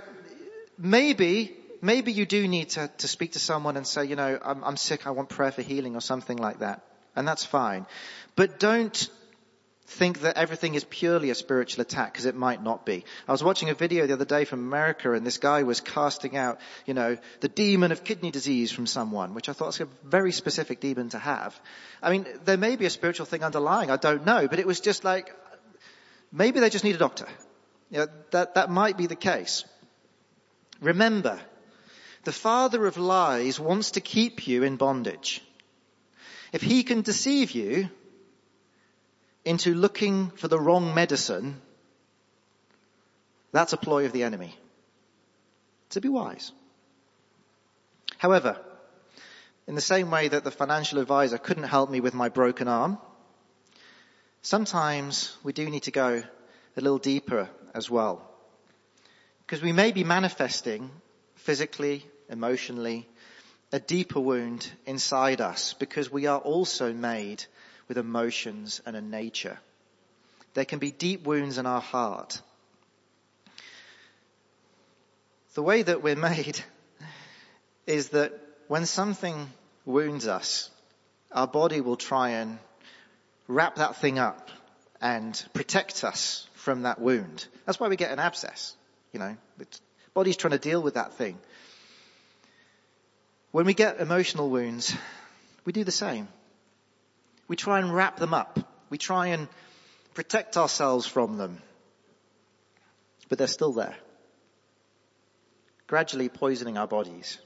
[0.77, 4.63] maybe maybe you do need to, to speak to someone and say, you know, I'm,
[4.63, 6.85] I'm sick, I want prayer for healing or something like that.
[7.17, 7.85] And that's fine.
[8.37, 9.09] But don't
[9.85, 13.03] think that everything is purely a spiritual attack because it might not be.
[13.27, 16.37] I was watching a video the other day from America and this guy was casting
[16.37, 19.87] out, you know, the demon of kidney disease from someone, which I thought was a
[20.03, 21.59] very specific demon to have.
[22.01, 24.79] I mean, there may be a spiritual thing underlying, I don't know, but it was
[24.79, 25.35] just like,
[26.31, 27.27] maybe they just need a doctor.
[27.91, 29.65] You know, that, that might be the case.
[30.81, 31.39] Remember,
[32.23, 35.41] The father of lies wants to keep you in bondage.
[36.53, 37.89] If he can deceive you
[39.45, 41.61] into looking for the wrong medicine,
[43.51, 44.55] that's a ploy of the enemy.
[45.91, 46.51] To be wise.
[48.17, 48.59] However,
[49.67, 52.97] in the same way that the financial advisor couldn't help me with my broken arm,
[54.41, 56.23] sometimes we do need to go
[56.75, 58.27] a little deeper as well.
[59.45, 60.89] Because we may be manifesting
[61.35, 63.07] physically, emotionally,
[63.71, 67.43] a deeper wound inside us because we are also made
[67.87, 69.59] with emotions and a nature.
[70.53, 72.41] There can be deep wounds in our heart.
[75.55, 76.59] The way that we're made
[77.85, 78.33] is that
[78.67, 79.49] when something
[79.85, 80.69] wounds us,
[81.31, 82.59] our body will try and
[83.47, 84.49] wrap that thing up
[85.01, 87.45] and protect us from that wound.
[87.65, 88.75] That's why we get an abscess.
[89.11, 89.67] You know, the
[90.13, 91.37] body's trying to deal with that thing.
[93.51, 94.95] When we get emotional wounds,
[95.65, 96.27] we do the same.
[97.47, 98.59] We try and wrap them up.
[98.89, 99.47] We try and
[100.13, 101.61] protect ourselves from them.
[103.29, 103.95] But they're still there.
[105.87, 107.39] Gradually poisoning our bodies.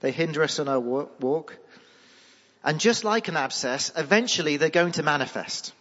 [0.00, 1.56] They hinder us in our walk.
[2.64, 5.72] And just like an abscess, eventually they're going to manifest.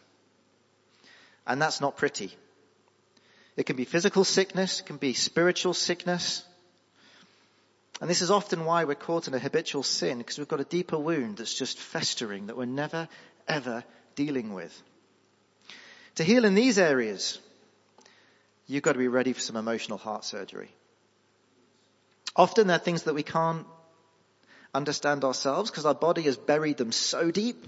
[1.45, 2.35] And that's not pretty.
[3.55, 6.43] It can be physical sickness, it can be spiritual sickness,
[7.99, 10.65] and this is often why we're caught in a habitual sin, because we've got a
[10.65, 13.07] deeper wound that's just festering that we're never,
[13.47, 13.83] ever
[14.15, 14.83] dealing with.
[16.15, 17.39] To heal in these areas,
[18.67, 20.69] you've got to be ready for some emotional heart surgery.
[22.35, 23.65] Often they're things that we can't
[24.75, 27.65] understand ourselves because our body has buried them so deep,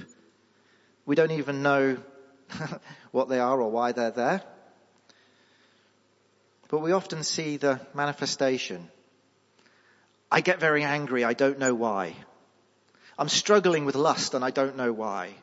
[1.07, 1.97] we don't even know
[3.11, 4.43] what they are or why they're there.
[6.67, 8.91] But we often see the manifestation
[10.31, 11.23] I get very angry.
[11.23, 12.15] I don't know why.
[13.17, 15.33] I'm struggling with lust and I don't know why.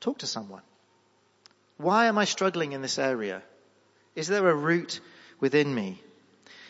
[0.00, 0.62] Talk to someone.
[1.76, 3.42] Why am I struggling in this area?
[4.14, 5.00] Is there a root
[5.40, 6.00] within me?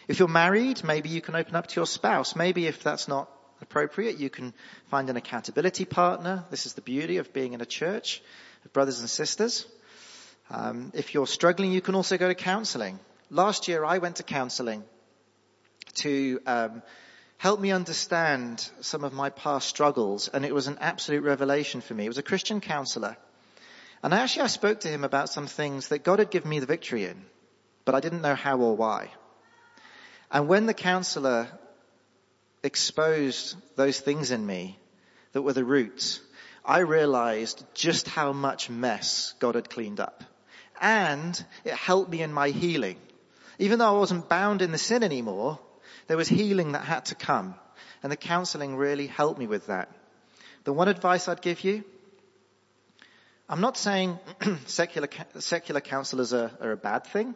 [0.07, 2.37] If you're married, maybe you can open up to your spouse.
[2.37, 3.29] Maybe if that's not
[3.61, 4.55] appropriate, you can
[4.87, 6.45] find an accountability partner.
[6.51, 8.23] This is the beauty of being in a church
[8.65, 9.67] of brothers and sisters.
[10.51, 12.99] Um, if you're struggling, you can also go to counseling.
[13.31, 14.85] Last year I went to counseling
[15.97, 16.83] to um,
[17.39, 21.95] help me understand some of my past struggles, and it was an absolute revelation for
[21.95, 22.05] me.
[22.05, 23.17] It was a Christian counselor.
[24.03, 26.67] And actually I spoke to him about some things that God had given me the
[26.67, 27.25] victory in,
[27.85, 29.11] but I didn't know how or why.
[30.31, 31.49] And when the counselor
[32.63, 34.79] exposed those things in me
[35.33, 36.21] that were the roots,
[36.65, 40.25] I realized just how much mess God had cleaned up.
[40.81, 42.97] And it helped me in my healing.
[43.59, 45.61] Even though I wasn't bound in the sin anymore,
[46.07, 47.55] there was healing that had to come.
[48.03, 49.91] And the counseling really helped me with that.
[50.65, 51.85] The one advice I'd give you,
[53.49, 54.19] I'm not saying
[54.67, 57.35] secular, secular counselors are, are a bad thing.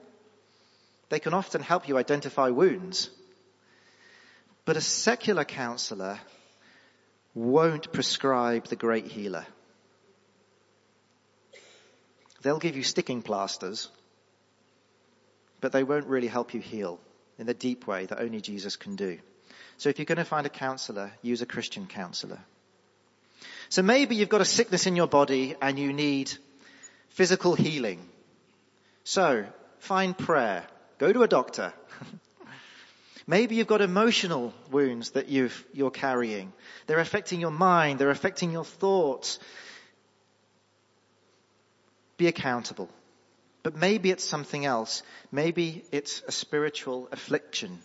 [1.09, 3.11] They can often help you identify wounds.
[4.65, 6.19] But a secular counselor
[7.35, 9.47] won't prescribe the great healer.
[12.43, 13.89] They'll give you sticking plasters,
[15.61, 17.01] but they won't really help you heal
[17.39, 19.19] in the deep way that only Jesus can do.
[19.77, 22.41] So if you're going to find a counselor, use a Christian counselor.
[23.69, 26.33] So maybe you've got a sickness in your body and you need
[27.11, 28.01] physical healing.
[29.05, 29.47] So
[29.79, 30.67] find prayer.
[30.99, 31.73] Go to a doctor.
[33.27, 35.51] Maybe you've got emotional wounds that you
[35.83, 36.53] are carrying.
[36.87, 37.99] They're affecting your mind.
[37.99, 39.39] They're affecting your thoughts.
[42.17, 42.89] Be accountable.
[43.63, 45.03] But maybe it's something else.
[45.33, 47.79] Maybe it's a spiritual affliction.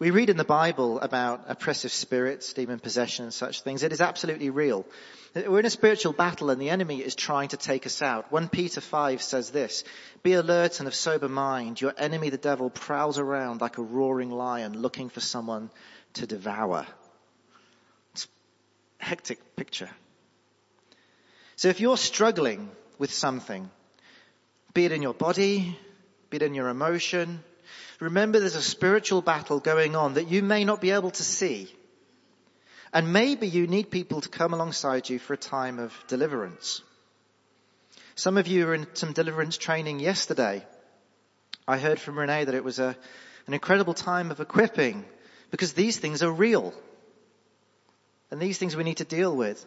[0.00, 3.82] We read in the Bible about oppressive spirits, demon possession and such things.
[3.82, 4.86] It is absolutely real.
[5.34, 8.32] We're in a spiritual battle and the enemy is trying to take us out.
[8.32, 9.84] 1 Peter 5 says this,
[10.22, 11.82] be alert and of sober mind.
[11.82, 15.70] Your enemy, the devil, prowls around like a roaring lion looking for someone
[16.14, 16.86] to devour.
[18.14, 18.26] It's
[19.00, 19.90] a hectic picture.
[21.56, 23.70] So if you're struggling with something,
[24.74, 25.78] be it in your body,
[26.30, 27.42] be it in your emotion.
[28.00, 31.72] Remember there's a spiritual battle going on that you may not be able to see.
[32.92, 36.82] And maybe you need people to come alongside you for a time of deliverance.
[38.14, 40.64] Some of you were in some deliverance training yesterday.
[41.68, 42.96] I heard from Renee that it was a,
[43.46, 45.04] an incredible time of equipping
[45.50, 46.74] because these things are real.
[48.30, 49.64] And these things we need to deal with.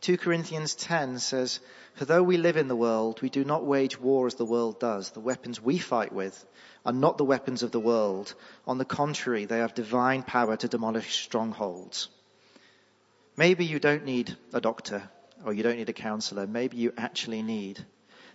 [0.00, 1.60] 2 Corinthians 10 says,
[1.94, 4.80] For though we live in the world, we do not wage war as the world
[4.80, 5.10] does.
[5.10, 6.46] The weapons we fight with
[6.86, 8.34] are not the weapons of the world.
[8.66, 12.08] On the contrary, they have divine power to demolish strongholds.
[13.36, 15.08] Maybe you don't need a doctor
[15.44, 16.46] or you don't need a counselor.
[16.46, 17.84] Maybe you actually need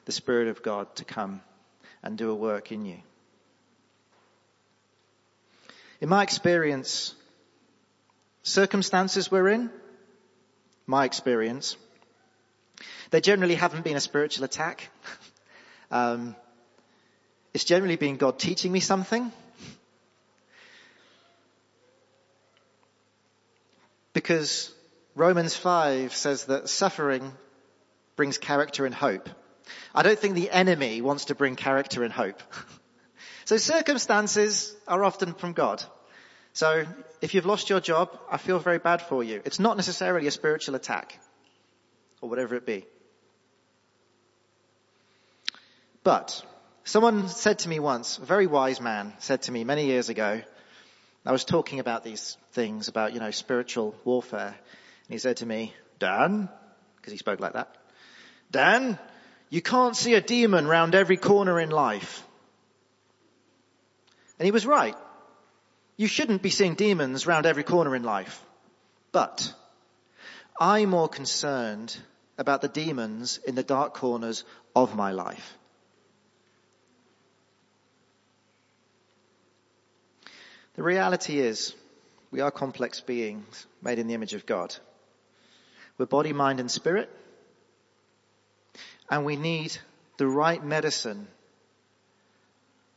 [0.06, 1.42] the Spirit of God to come
[2.04, 2.98] and do a work in you.
[6.00, 7.16] In my experience,
[8.44, 9.72] circumstances we're in,
[10.88, 11.78] my experience,
[13.12, 14.90] they generally haven't been a spiritual attack.
[15.92, 16.36] um,
[17.54, 19.32] it's generally been God teaching me something.
[24.14, 24.74] Because
[25.16, 27.32] Romans 5 says that suffering
[28.16, 29.30] brings character and hope.
[29.94, 32.42] I don't think the enemy wants to bring character and hope.
[33.46, 35.84] so circumstances are often from God.
[36.56, 36.86] So
[37.20, 39.42] if you've lost your job, I feel very bad for you.
[39.44, 41.20] It's not necessarily a spiritual attack
[42.22, 42.86] or whatever it be.
[46.02, 46.42] But
[46.86, 50.42] someone said to me once, a very wise man said to me many years ago,
[51.26, 54.56] I was talking about these things about, you know, spiritual warfare.
[54.56, 56.48] And he said to me, Dan,
[56.96, 57.76] because he spoke like that,
[58.50, 58.98] Dan,
[59.50, 62.26] you can't see a demon round every corner in life.
[64.40, 64.96] And he was right.
[65.98, 68.44] You shouldn't be seeing demons round every corner in life.
[69.12, 69.54] But
[70.60, 71.96] I'm more concerned
[72.38, 74.44] about the demons in the dark corners
[74.76, 75.58] of my life.
[80.76, 81.74] The reality is
[82.32, 84.76] we are complex beings made in the image of God.
[85.98, 87.10] We're body, mind and spirit.
[89.10, 89.78] And we need
[90.18, 91.28] the right medicine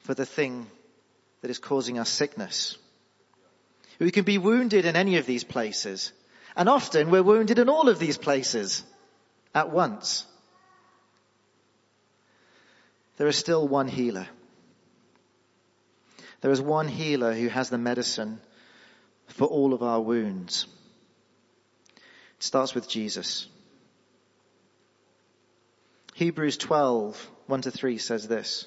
[0.01, 0.66] for the thing
[1.42, 2.76] that is causing us sickness.
[3.99, 6.12] We can be wounded in any of these places.
[6.57, 8.84] And often we're wounded in all of these places
[9.55, 10.24] at once.
[13.16, 14.28] There is still one healer.
[16.40, 18.40] There is one healer who has the medicine
[19.26, 20.66] for all of our wounds.
[21.96, 23.49] It starts with Jesus.
[26.14, 28.66] Hebrews 12, 1 to 3 says this.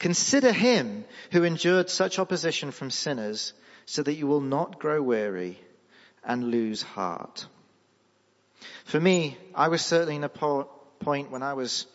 [0.00, 3.52] Consider him who endured such opposition from sinners
[3.84, 5.60] so that you will not grow weary
[6.24, 7.46] and lose heart.
[8.86, 10.70] For me, I was certainly in a po-
[11.00, 11.86] point when I was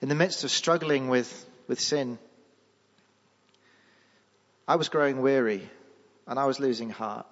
[0.00, 1.30] in the midst of struggling with,
[1.68, 2.18] with sin.
[4.66, 5.68] I was growing weary
[6.26, 7.26] and I was losing heart.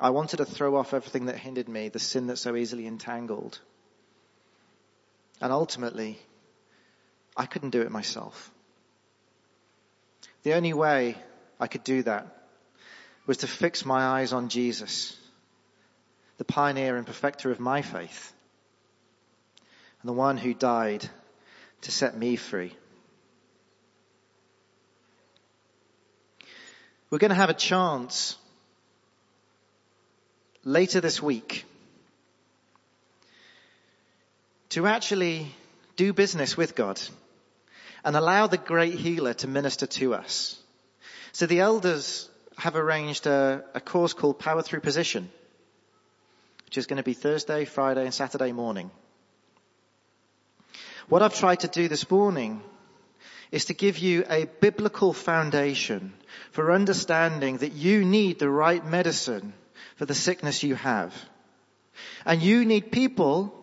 [0.00, 3.58] I wanted to throw off everything that hindered me, the sin that so easily entangled.
[5.40, 6.18] And ultimately,
[7.36, 8.50] I couldn't do it myself.
[10.44, 11.16] The only way
[11.58, 12.26] I could do that
[13.26, 15.16] was to fix my eyes on Jesus,
[16.38, 18.32] the pioneer and perfecter of my faith,
[20.02, 21.08] and the one who died
[21.82, 22.72] to set me free.
[27.10, 28.36] We're going to have a chance
[30.64, 31.64] later this week
[34.70, 35.46] to actually
[35.96, 37.00] do business with God
[38.04, 40.60] and allow the great healer to minister to us.
[41.32, 42.28] So the elders
[42.58, 45.30] have arranged a, a course called Power Through Position,
[46.66, 48.90] which is going to be Thursday, Friday and Saturday morning.
[51.08, 52.62] What I've tried to do this morning
[53.50, 56.12] is to give you a biblical foundation
[56.50, 59.52] for understanding that you need the right medicine
[59.96, 61.14] for the sickness you have.
[62.24, 63.54] And you need people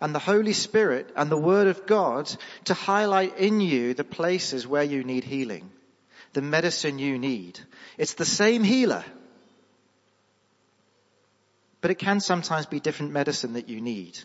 [0.00, 2.34] and the Holy Spirit and the Word of God
[2.64, 5.70] to highlight in you the places where you need healing,
[6.32, 7.58] the medicine you need.
[7.98, 9.04] It's the same healer,
[11.80, 14.18] but it can sometimes be different medicine that you need.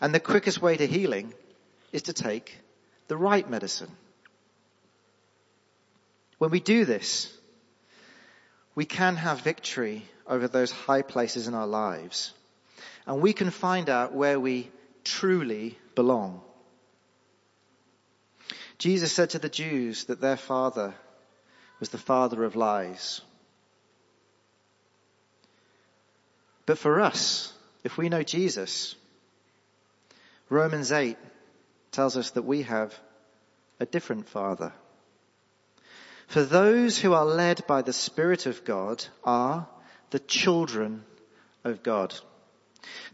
[0.00, 1.32] And the quickest way to healing
[1.92, 2.58] is to take
[3.08, 3.90] the right medicine.
[6.38, 7.32] When we do this,
[8.74, 12.34] we can have victory over those high places in our lives.
[13.06, 14.70] And we can find out where we
[15.04, 16.40] truly belong.
[18.78, 20.94] Jesus said to the Jews that their father
[21.80, 23.20] was the father of lies.
[26.66, 27.52] But for us,
[27.84, 28.96] if we know Jesus,
[30.50, 31.16] Romans 8
[31.92, 32.98] tells us that we have
[33.80, 34.72] a different Father.
[36.26, 39.68] For those who are led by the Spirit of God are
[40.10, 41.04] the children
[41.62, 42.14] of God.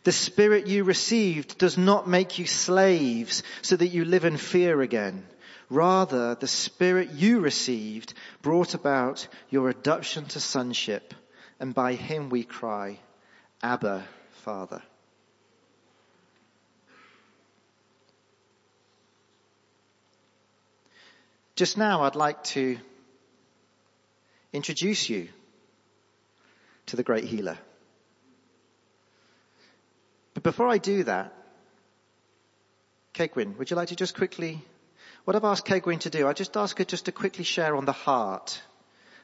[0.04, 4.80] The Spirit you received does not make you slaves so that you live in fear
[4.80, 5.26] again.
[5.70, 11.14] Rather, the Spirit you received brought about your adoption to sonship,
[11.60, 12.98] and by Him we cry,
[13.62, 14.04] Abba,
[14.42, 14.82] Father.
[21.54, 22.78] Just now, I'd like to
[24.52, 25.28] introduce you
[26.86, 27.58] to the great healer.
[30.42, 31.32] But before I do that,
[33.14, 34.64] Kegwin, would you like to just quickly,
[35.24, 37.84] what I've asked Kegwin to do, I just ask her just to quickly share on
[37.84, 38.60] the heart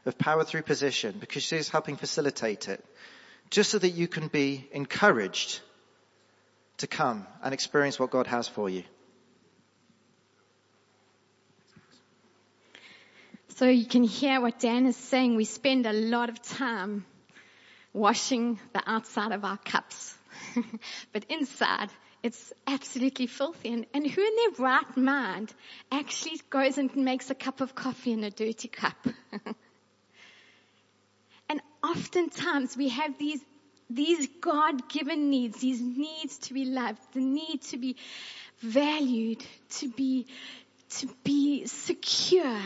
[0.06, 2.84] of power through position because she's helping facilitate it,
[3.50, 5.60] just so that you can be encouraged
[6.76, 8.84] to come and experience what God has for you.
[13.56, 15.34] So you can hear what Dan is saying.
[15.34, 17.04] We spend a lot of time
[17.92, 20.17] washing the outside of our cups.
[21.12, 21.90] but inside,
[22.22, 23.72] it's absolutely filthy.
[23.72, 25.52] And, and who in their right mind
[25.90, 28.96] actually goes and makes a cup of coffee in a dirty cup?
[31.48, 33.40] and oftentimes we have these,
[33.88, 37.96] these God-given needs, these needs to be loved, the need to be
[38.60, 40.26] valued, to be,
[40.90, 42.60] to be secure,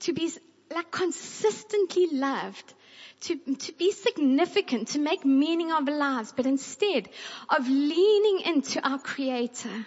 [0.00, 0.30] to be
[0.74, 2.74] like consistently loved,
[3.22, 7.08] to, to be significant, to make meaning of our lives, but instead
[7.48, 9.86] of leaning into our creator,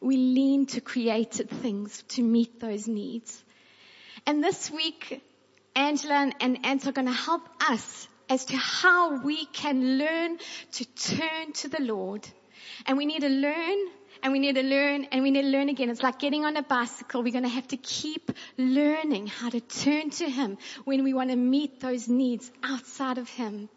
[0.00, 3.42] we lean to created things to meet those needs.
[4.26, 5.22] And this week,
[5.74, 10.38] Angela and, Ant are going to help us as to how we can learn
[10.72, 12.26] to turn to the Lord.
[12.86, 13.78] And we need to learn
[14.22, 15.90] and we need to learn and we need to learn again.
[15.90, 17.22] It's like getting on a bicycle.
[17.22, 21.30] We're going to have to keep learning how to turn to Him when we want
[21.30, 23.68] to meet those needs outside of Him.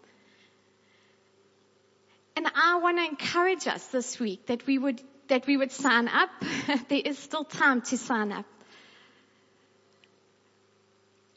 [2.36, 6.08] And I want to encourage us this week that we would, that we would sign
[6.08, 6.30] up.
[6.90, 8.46] there is still time to sign up.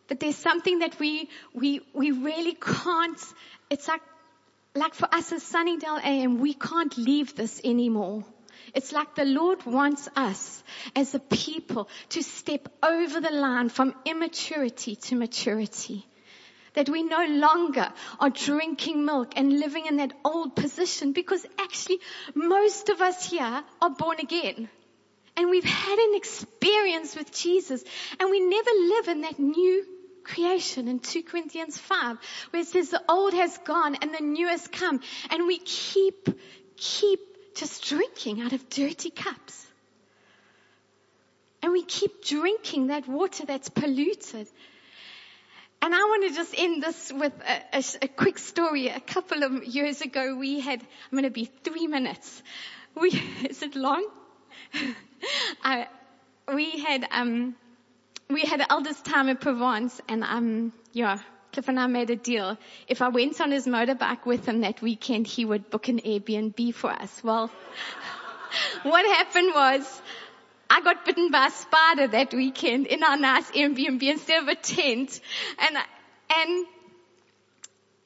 [0.08, 3.20] But there's something that we, we, we really can't,
[3.70, 4.00] it's like,
[4.74, 8.24] like for us as Sunningdale AM, we can't leave this anymore.
[8.74, 10.62] It's like the Lord wants us
[10.94, 16.06] as a people to step over the line from immaturity to maturity.
[16.74, 17.90] That we no longer
[18.20, 22.00] are drinking milk and living in that old position because actually
[22.34, 24.68] most of us here are born again.
[25.38, 27.82] And we've had an experience with Jesus
[28.20, 29.86] and we never live in that new
[30.24, 32.18] creation in 2 Corinthians 5
[32.50, 35.00] where it says the old has gone and the new has come
[35.30, 36.28] and we keep,
[36.76, 39.66] keep just drinking out of dirty cups.
[41.62, 44.46] And we keep drinking that water that's polluted.
[45.82, 48.88] And I want to just end this with a, a, a, quick story.
[48.88, 52.42] A couple of years ago, we had, I'm going to be three minutes.
[52.94, 53.10] We,
[53.48, 54.06] is it long?
[56.54, 57.56] We had, um,
[58.30, 61.18] we had elders time in Provence and, um, yeah,
[61.52, 62.56] Cliff and I made a deal.
[62.88, 66.74] If I went on his motorbike with him that weekend, he would book an Airbnb
[66.74, 67.22] for us.
[67.24, 67.50] Well,
[68.82, 70.02] what happened was,
[70.68, 74.54] I got bitten by a spider that weekend in our nice Airbnb instead of a
[74.56, 75.20] tent.
[75.58, 75.76] And,
[76.36, 76.66] and,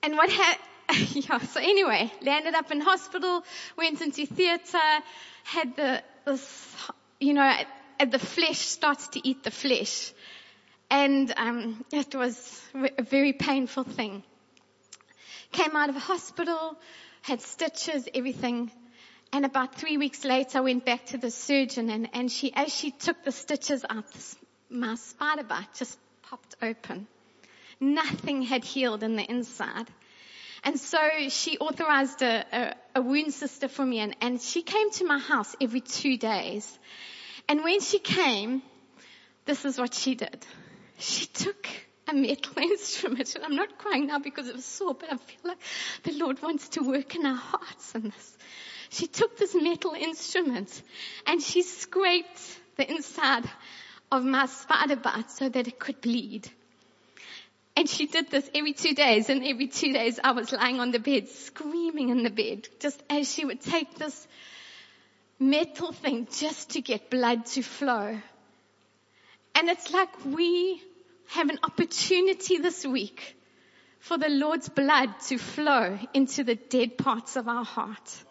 [0.02, 0.66] and what happened,
[1.14, 3.44] yeah, so anyway, landed up in hospital,
[3.76, 4.78] went into theater,
[5.44, 6.02] had the,
[7.20, 7.52] you know,
[8.08, 10.12] the flesh starts to eat the flesh.
[10.90, 14.24] And um, it was a very painful thing.
[15.52, 16.76] Came out of a hospital,
[17.22, 18.72] had stitches, everything.
[19.32, 22.74] And about three weeks later, I went back to the surgeon and, and she, as
[22.74, 24.04] she took the stitches out,
[24.68, 27.06] my spider bite just popped open.
[27.78, 29.86] Nothing had healed in the inside.
[30.64, 34.90] And so she authorized a, a, a wound sister for me and, and she came
[34.92, 36.78] to my house every two days.
[37.48, 38.62] And when she came,
[39.46, 40.44] this is what she did
[41.00, 41.68] she took
[42.08, 45.40] a metal instrument, and I'm not crying now because it was sore, but I feel
[45.44, 45.58] like
[46.02, 48.36] the Lord wants to work in our hearts in this.
[48.90, 50.82] She took this metal instrument
[51.26, 52.40] and she scraped
[52.76, 53.44] the inside
[54.10, 56.50] of my spider bite so that it could bleed.
[57.76, 60.90] And she did this every two days and every two days I was lying on
[60.90, 64.26] the bed screaming in the bed just as she would take this
[65.38, 68.18] metal thing just to get blood to flow.
[69.54, 70.82] And it's like we
[71.30, 73.36] have an opportunity this week
[74.00, 78.24] for the Lord's blood to flow into the dead parts of our heart.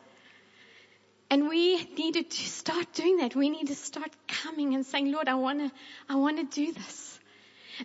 [1.29, 3.35] And we needed to start doing that.
[3.35, 5.71] We need to start coming and saying, Lord, I want to,
[6.09, 7.19] I want to do this.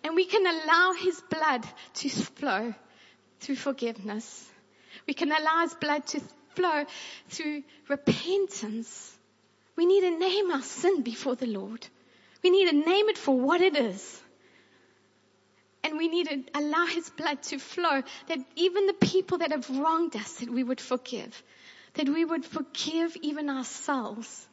[0.02, 2.74] And we can allow His blood to flow
[3.40, 4.50] through forgiveness.
[5.06, 6.20] We can allow His blood to
[6.56, 6.84] flow
[7.28, 9.16] through repentance.
[9.76, 11.86] We need to name our sin before the Lord.
[12.42, 14.22] We need to name it for what it is.
[15.84, 19.68] And we need to allow His blood to flow that even the people that have
[19.70, 21.42] wronged us, that we would forgive.
[21.94, 24.48] That we would forgive even ourselves.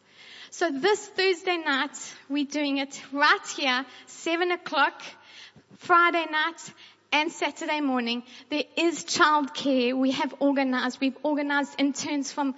[0.52, 1.98] So this Thursday night,
[2.30, 5.02] we're doing it right here, seven o'clock,
[5.78, 6.74] Friday night,
[7.12, 8.24] and Saturday morning.
[8.50, 9.98] There is childcare.
[9.98, 11.00] We have organized.
[11.02, 12.56] We've organized interns from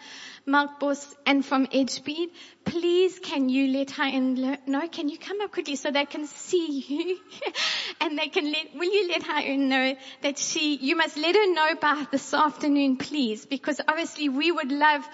[0.47, 2.29] Melkbos and from Edgemead.
[2.65, 4.57] Please, can you let her in?
[4.67, 7.19] No, can you come up quickly so they can see you?
[8.01, 11.35] and they can let, will you let her in know that she, you must let
[11.35, 15.07] her know by this afternoon, please, because obviously we would love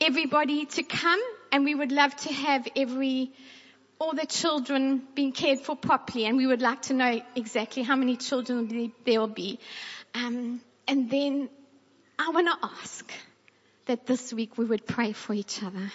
[0.00, 1.20] everybody to come
[1.50, 3.32] and we would love to have every
[4.02, 7.94] all the children being cared for properly, and we would like to know exactly how
[7.94, 9.60] many children there will be.
[10.12, 11.48] Um, and then
[12.18, 13.12] I want to ask
[13.86, 15.92] that this week we would pray for each other.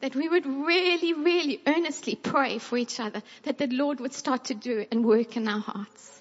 [0.00, 3.22] That we would really, really earnestly pray for each other.
[3.44, 6.19] That the Lord would start to do and work in our hearts.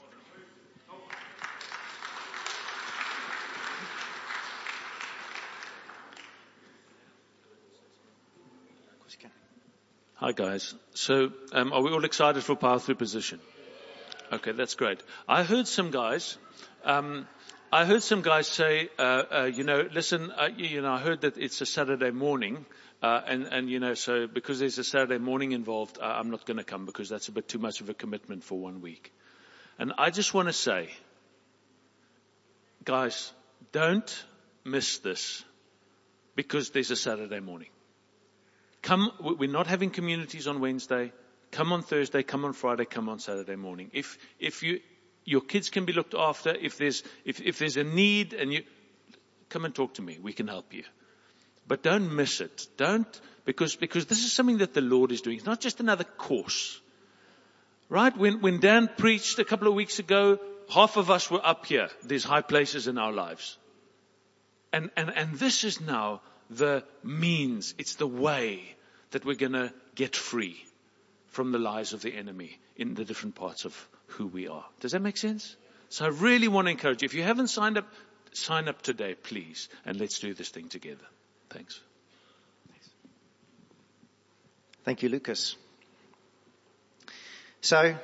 [10.19, 10.75] Hi guys.
[10.95, 13.39] So, um, are we all excited for power through position?
[14.33, 15.01] Okay, that's great.
[15.29, 16.37] I heard some guys,
[16.83, 17.25] um,
[17.71, 21.21] I heard some guys say, uh, uh, you know, listen, uh, you know, I heard
[21.21, 22.65] that it's a Saturday morning,
[23.01, 26.45] uh, and and you know, so because there's a Saturday morning involved, uh, I'm not
[26.45, 29.13] going to come because that's a bit too much of a commitment for one week.
[29.77, 30.89] And I just want to say,
[32.83, 33.31] guys,
[33.71, 34.25] don't
[34.65, 35.45] miss this
[36.35, 37.69] because there's a Saturday morning.
[38.81, 41.11] Come, we're not having communities on Wednesday.
[41.51, 43.89] Come on Thursday, come on Friday, come on Saturday morning.
[43.93, 44.79] If, if you,
[45.25, 48.63] your kids can be looked after, if there's, if, if there's a need and you,
[49.49, 50.17] come and talk to me.
[50.21, 50.83] We can help you.
[51.67, 52.67] But don't miss it.
[52.77, 55.37] Don't, because, because this is something that the Lord is doing.
[55.37, 56.79] It's not just another course.
[57.89, 58.15] Right?
[58.15, 61.89] When, when Dan preached a couple of weeks ago, half of us were up here.
[62.03, 63.57] There's high places in our lives.
[64.71, 68.75] And, and, and this is now the means, it's the way
[69.11, 70.63] that we're going to get free
[71.27, 74.65] from the lies of the enemy in the different parts of who we are.
[74.79, 75.55] Does that make sense?
[75.89, 77.05] So I really want to encourage you.
[77.05, 77.87] If you haven't signed up,
[78.33, 81.05] sign up today, please, and let's do this thing together.
[81.49, 81.79] Thanks.
[84.85, 85.55] Thank you, Lucas.
[87.61, 87.95] So,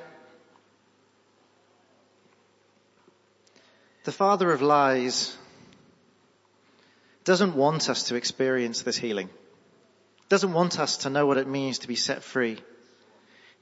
[4.04, 5.36] the father of lies
[7.26, 9.28] doesn't want us to experience this healing.
[10.28, 12.58] Doesn't want us to know what it means to be set free.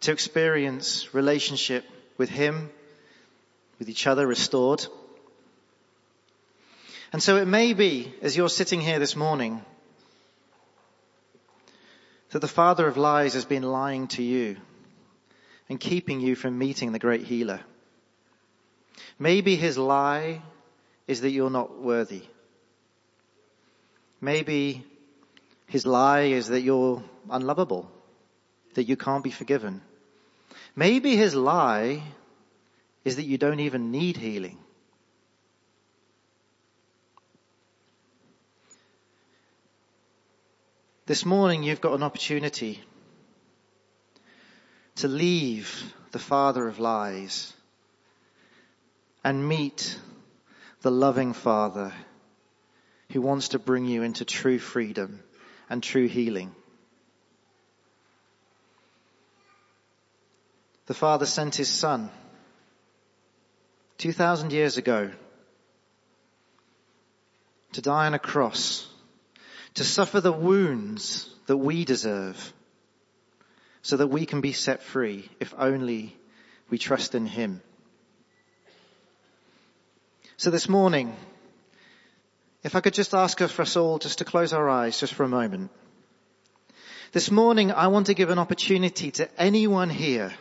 [0.03, 1.85] To experience relationship
[2.19, 2.71] with Him,
[3.79, 4.87] with each other restored.
[7.11, 9.65] And so it may be, as you're sitting here this morning,
[12.33, 14.59] that the father of lies has been lying to you
[15.71, 17.61] and keeping you from meeting the great healer.
[19.19, 20.43] Maybe his lie
[21.07, 22.25] is that you're not worthy.
[24.25, 24.83] Maybe
[25.67, 27.91] his lie is that you're unlovable,
[28.73, 29.83] that you can't be forgiven.
[30.75, 32.03] Maybe his lie
[33.05, 34.57] is that you don't even need healing.
[41.05, 42.81] This morning you've got an opportunity
[44.95, 47.53] to leave the father of lies
[49.23, 49.99] and meet
[50.81, 51.93] the loving father
[53.13, 55.21] who wants to bring you into true freedom
[55.69, 56.55] and true healing.
[60.87, 62.11] The Father sent His Son
[63.99, 65.11] 2,000 years ago
[67.73, 68.87] to die on a cross,
[69.75, 72.53] to suffer the wounds that we deserve,
[73.83, 76.17] so that we can be set free if only
[76.71, 77.63] we trust in Him.
[80.37, 81.15] So this morning,
[82.65, 85.23] if I could just ask for us all just to close our eyes just for
[85.23, 85.71] a moment.
[87.13, 90.33] This morning I want to give an opportunity to anyone here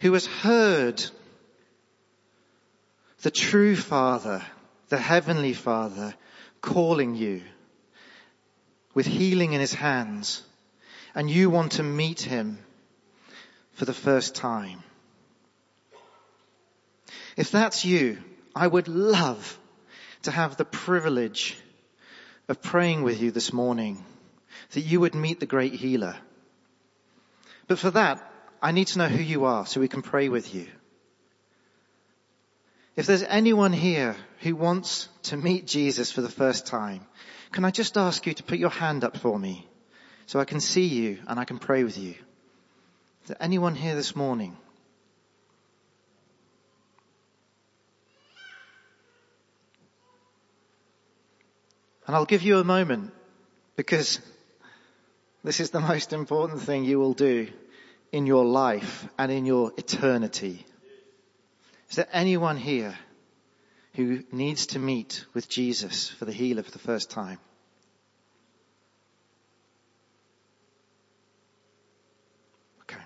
[0.00, 1.04] who has heard
[3.22, 4.42] the true Father,
[4.88, 6.14] the Heavenly Father
[6.60, 7.42] calling you
[8.94, 10.42] with healing in His hands
[11.16, 12.58] and you want to meet Him
[13.72, 14.84] for the first time.
[17.36, 18.18] If that's you,
[18.54, 19.58] I would love
[20.24, 21.56] to have the privilege
[22.48, 24.04] of praying with you this morning
[24.72, 26.16] that you would meet the great healer.
[27.66, 30.54] But for that, I need to know who you are so we can pray with
[30.54, 30.66] you.
[32.96, 37.06] If there's anyone here who wants to meet Jesus for the first time,
[37.50, 39.66] can I just ask you to put your hand up for me
[40.26, 42.14] so I can see you and I can pray with you?
[43.22, 44.56] Is there anyone here this morning?
[52.06, 53.12] And I'll give you a moment
[53.76, 54.20] because
[55.42, 57.48] this is the most important thing you will do
[58.12, 60.66] in your life and in your eternity.
[61.90, 62.96] Is there anyone here
[63.94, 67.38] who needs to meet with Jesus for the healer for the first time?
[72.82, 73.02] Okay.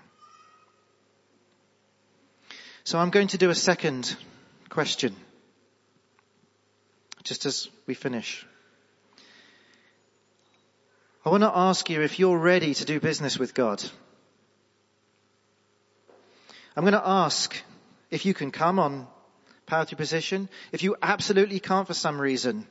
[2.83, 4.15] So I'm going to do a second
[4.69, 5.15] question
[7.23, 8.45] just as we finish.
[11.25, 13.83] I want to ask you if you're ready to do business with God.
[16.75, 17.61] I'm going to ask
[18.09, 19.05] if you can come on
[19.65, 20.47] power to position.
[20.71, 22.65] If you absolutely can't for some reason,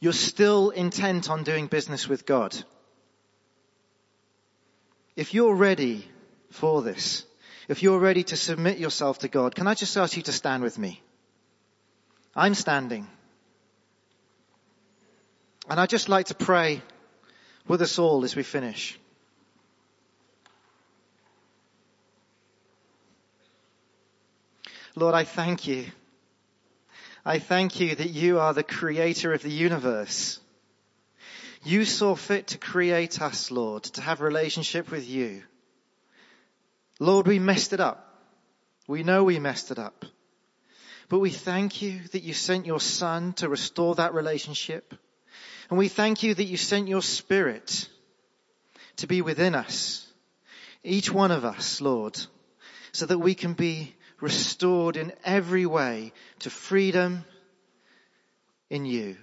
[0.00, 2.56] you're still intent on doing business with God.
[5.16, 6.08] If you're ready
[6.50, 7.24] for this,
[7.68, 10.62] if you're ready to submit yourself to God, can I just ask you to stand
[10.62, 11.02] with me?
[12.34, 13.06] I'm standing.
[15.68, 16.82] And I'd just like to pray
[17.66, 18.98] with us all as we finish.
[24.96, 25.86] Lord, I thank you.
[27.24, 30.38] I thank you that you are the creator of the universe.
[31.64, 35.42] You saw fit to create us, Lord, to have relationship with you.
[37.00, 38.06] Lord, we messed it up.
[38.86, 40.04] We know we messed it up.
[41.08, 44.94] But we thank you that you sent your son to restore that relationship.
[45.70, 47.88] And we thank you that you sent your spirit
[48.96, 50.06] to be within us,
[50.82, 52.18] each one of us, Lord,
[52.92, 57.24] so that we can be restored in every way to freedom
[58.70, 59.16] in you.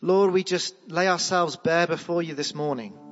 [0.00, 3.07] Lord, we just lay ourselves bare before you this morning.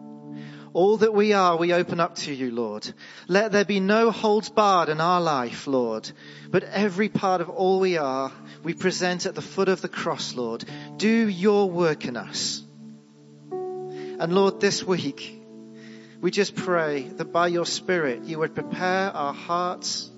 [0.77, 2.87] All that we are, we open up to you, Lord.
[3.29, 6.11] Let there be no holds barred in our life, Lord.
[6.51, 8.31] But every part of all we are,
[8.63, 10.67] we present at the foot of the cross, Lord.
[10.99, 12.63] Do your work in us.
[13.51, 15.43] And Lord, this week,
[16.21, 20.11] we just pray that by your Spirit, you would prepare our hearts,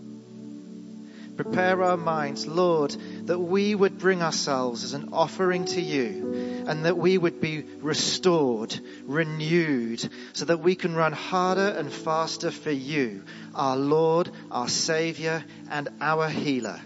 [1.36, 2.96] prepare our minds, Lord,
[3.28, 7.62] that we would bring ourselves as an offering to you and that we would be
[7.80, 13.22] restored, renewed, so that we can run harder and faster for you,
[13.54, 16.80] our Lord, our Savior, and our healer.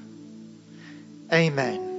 [1.33, 1.92] Amen.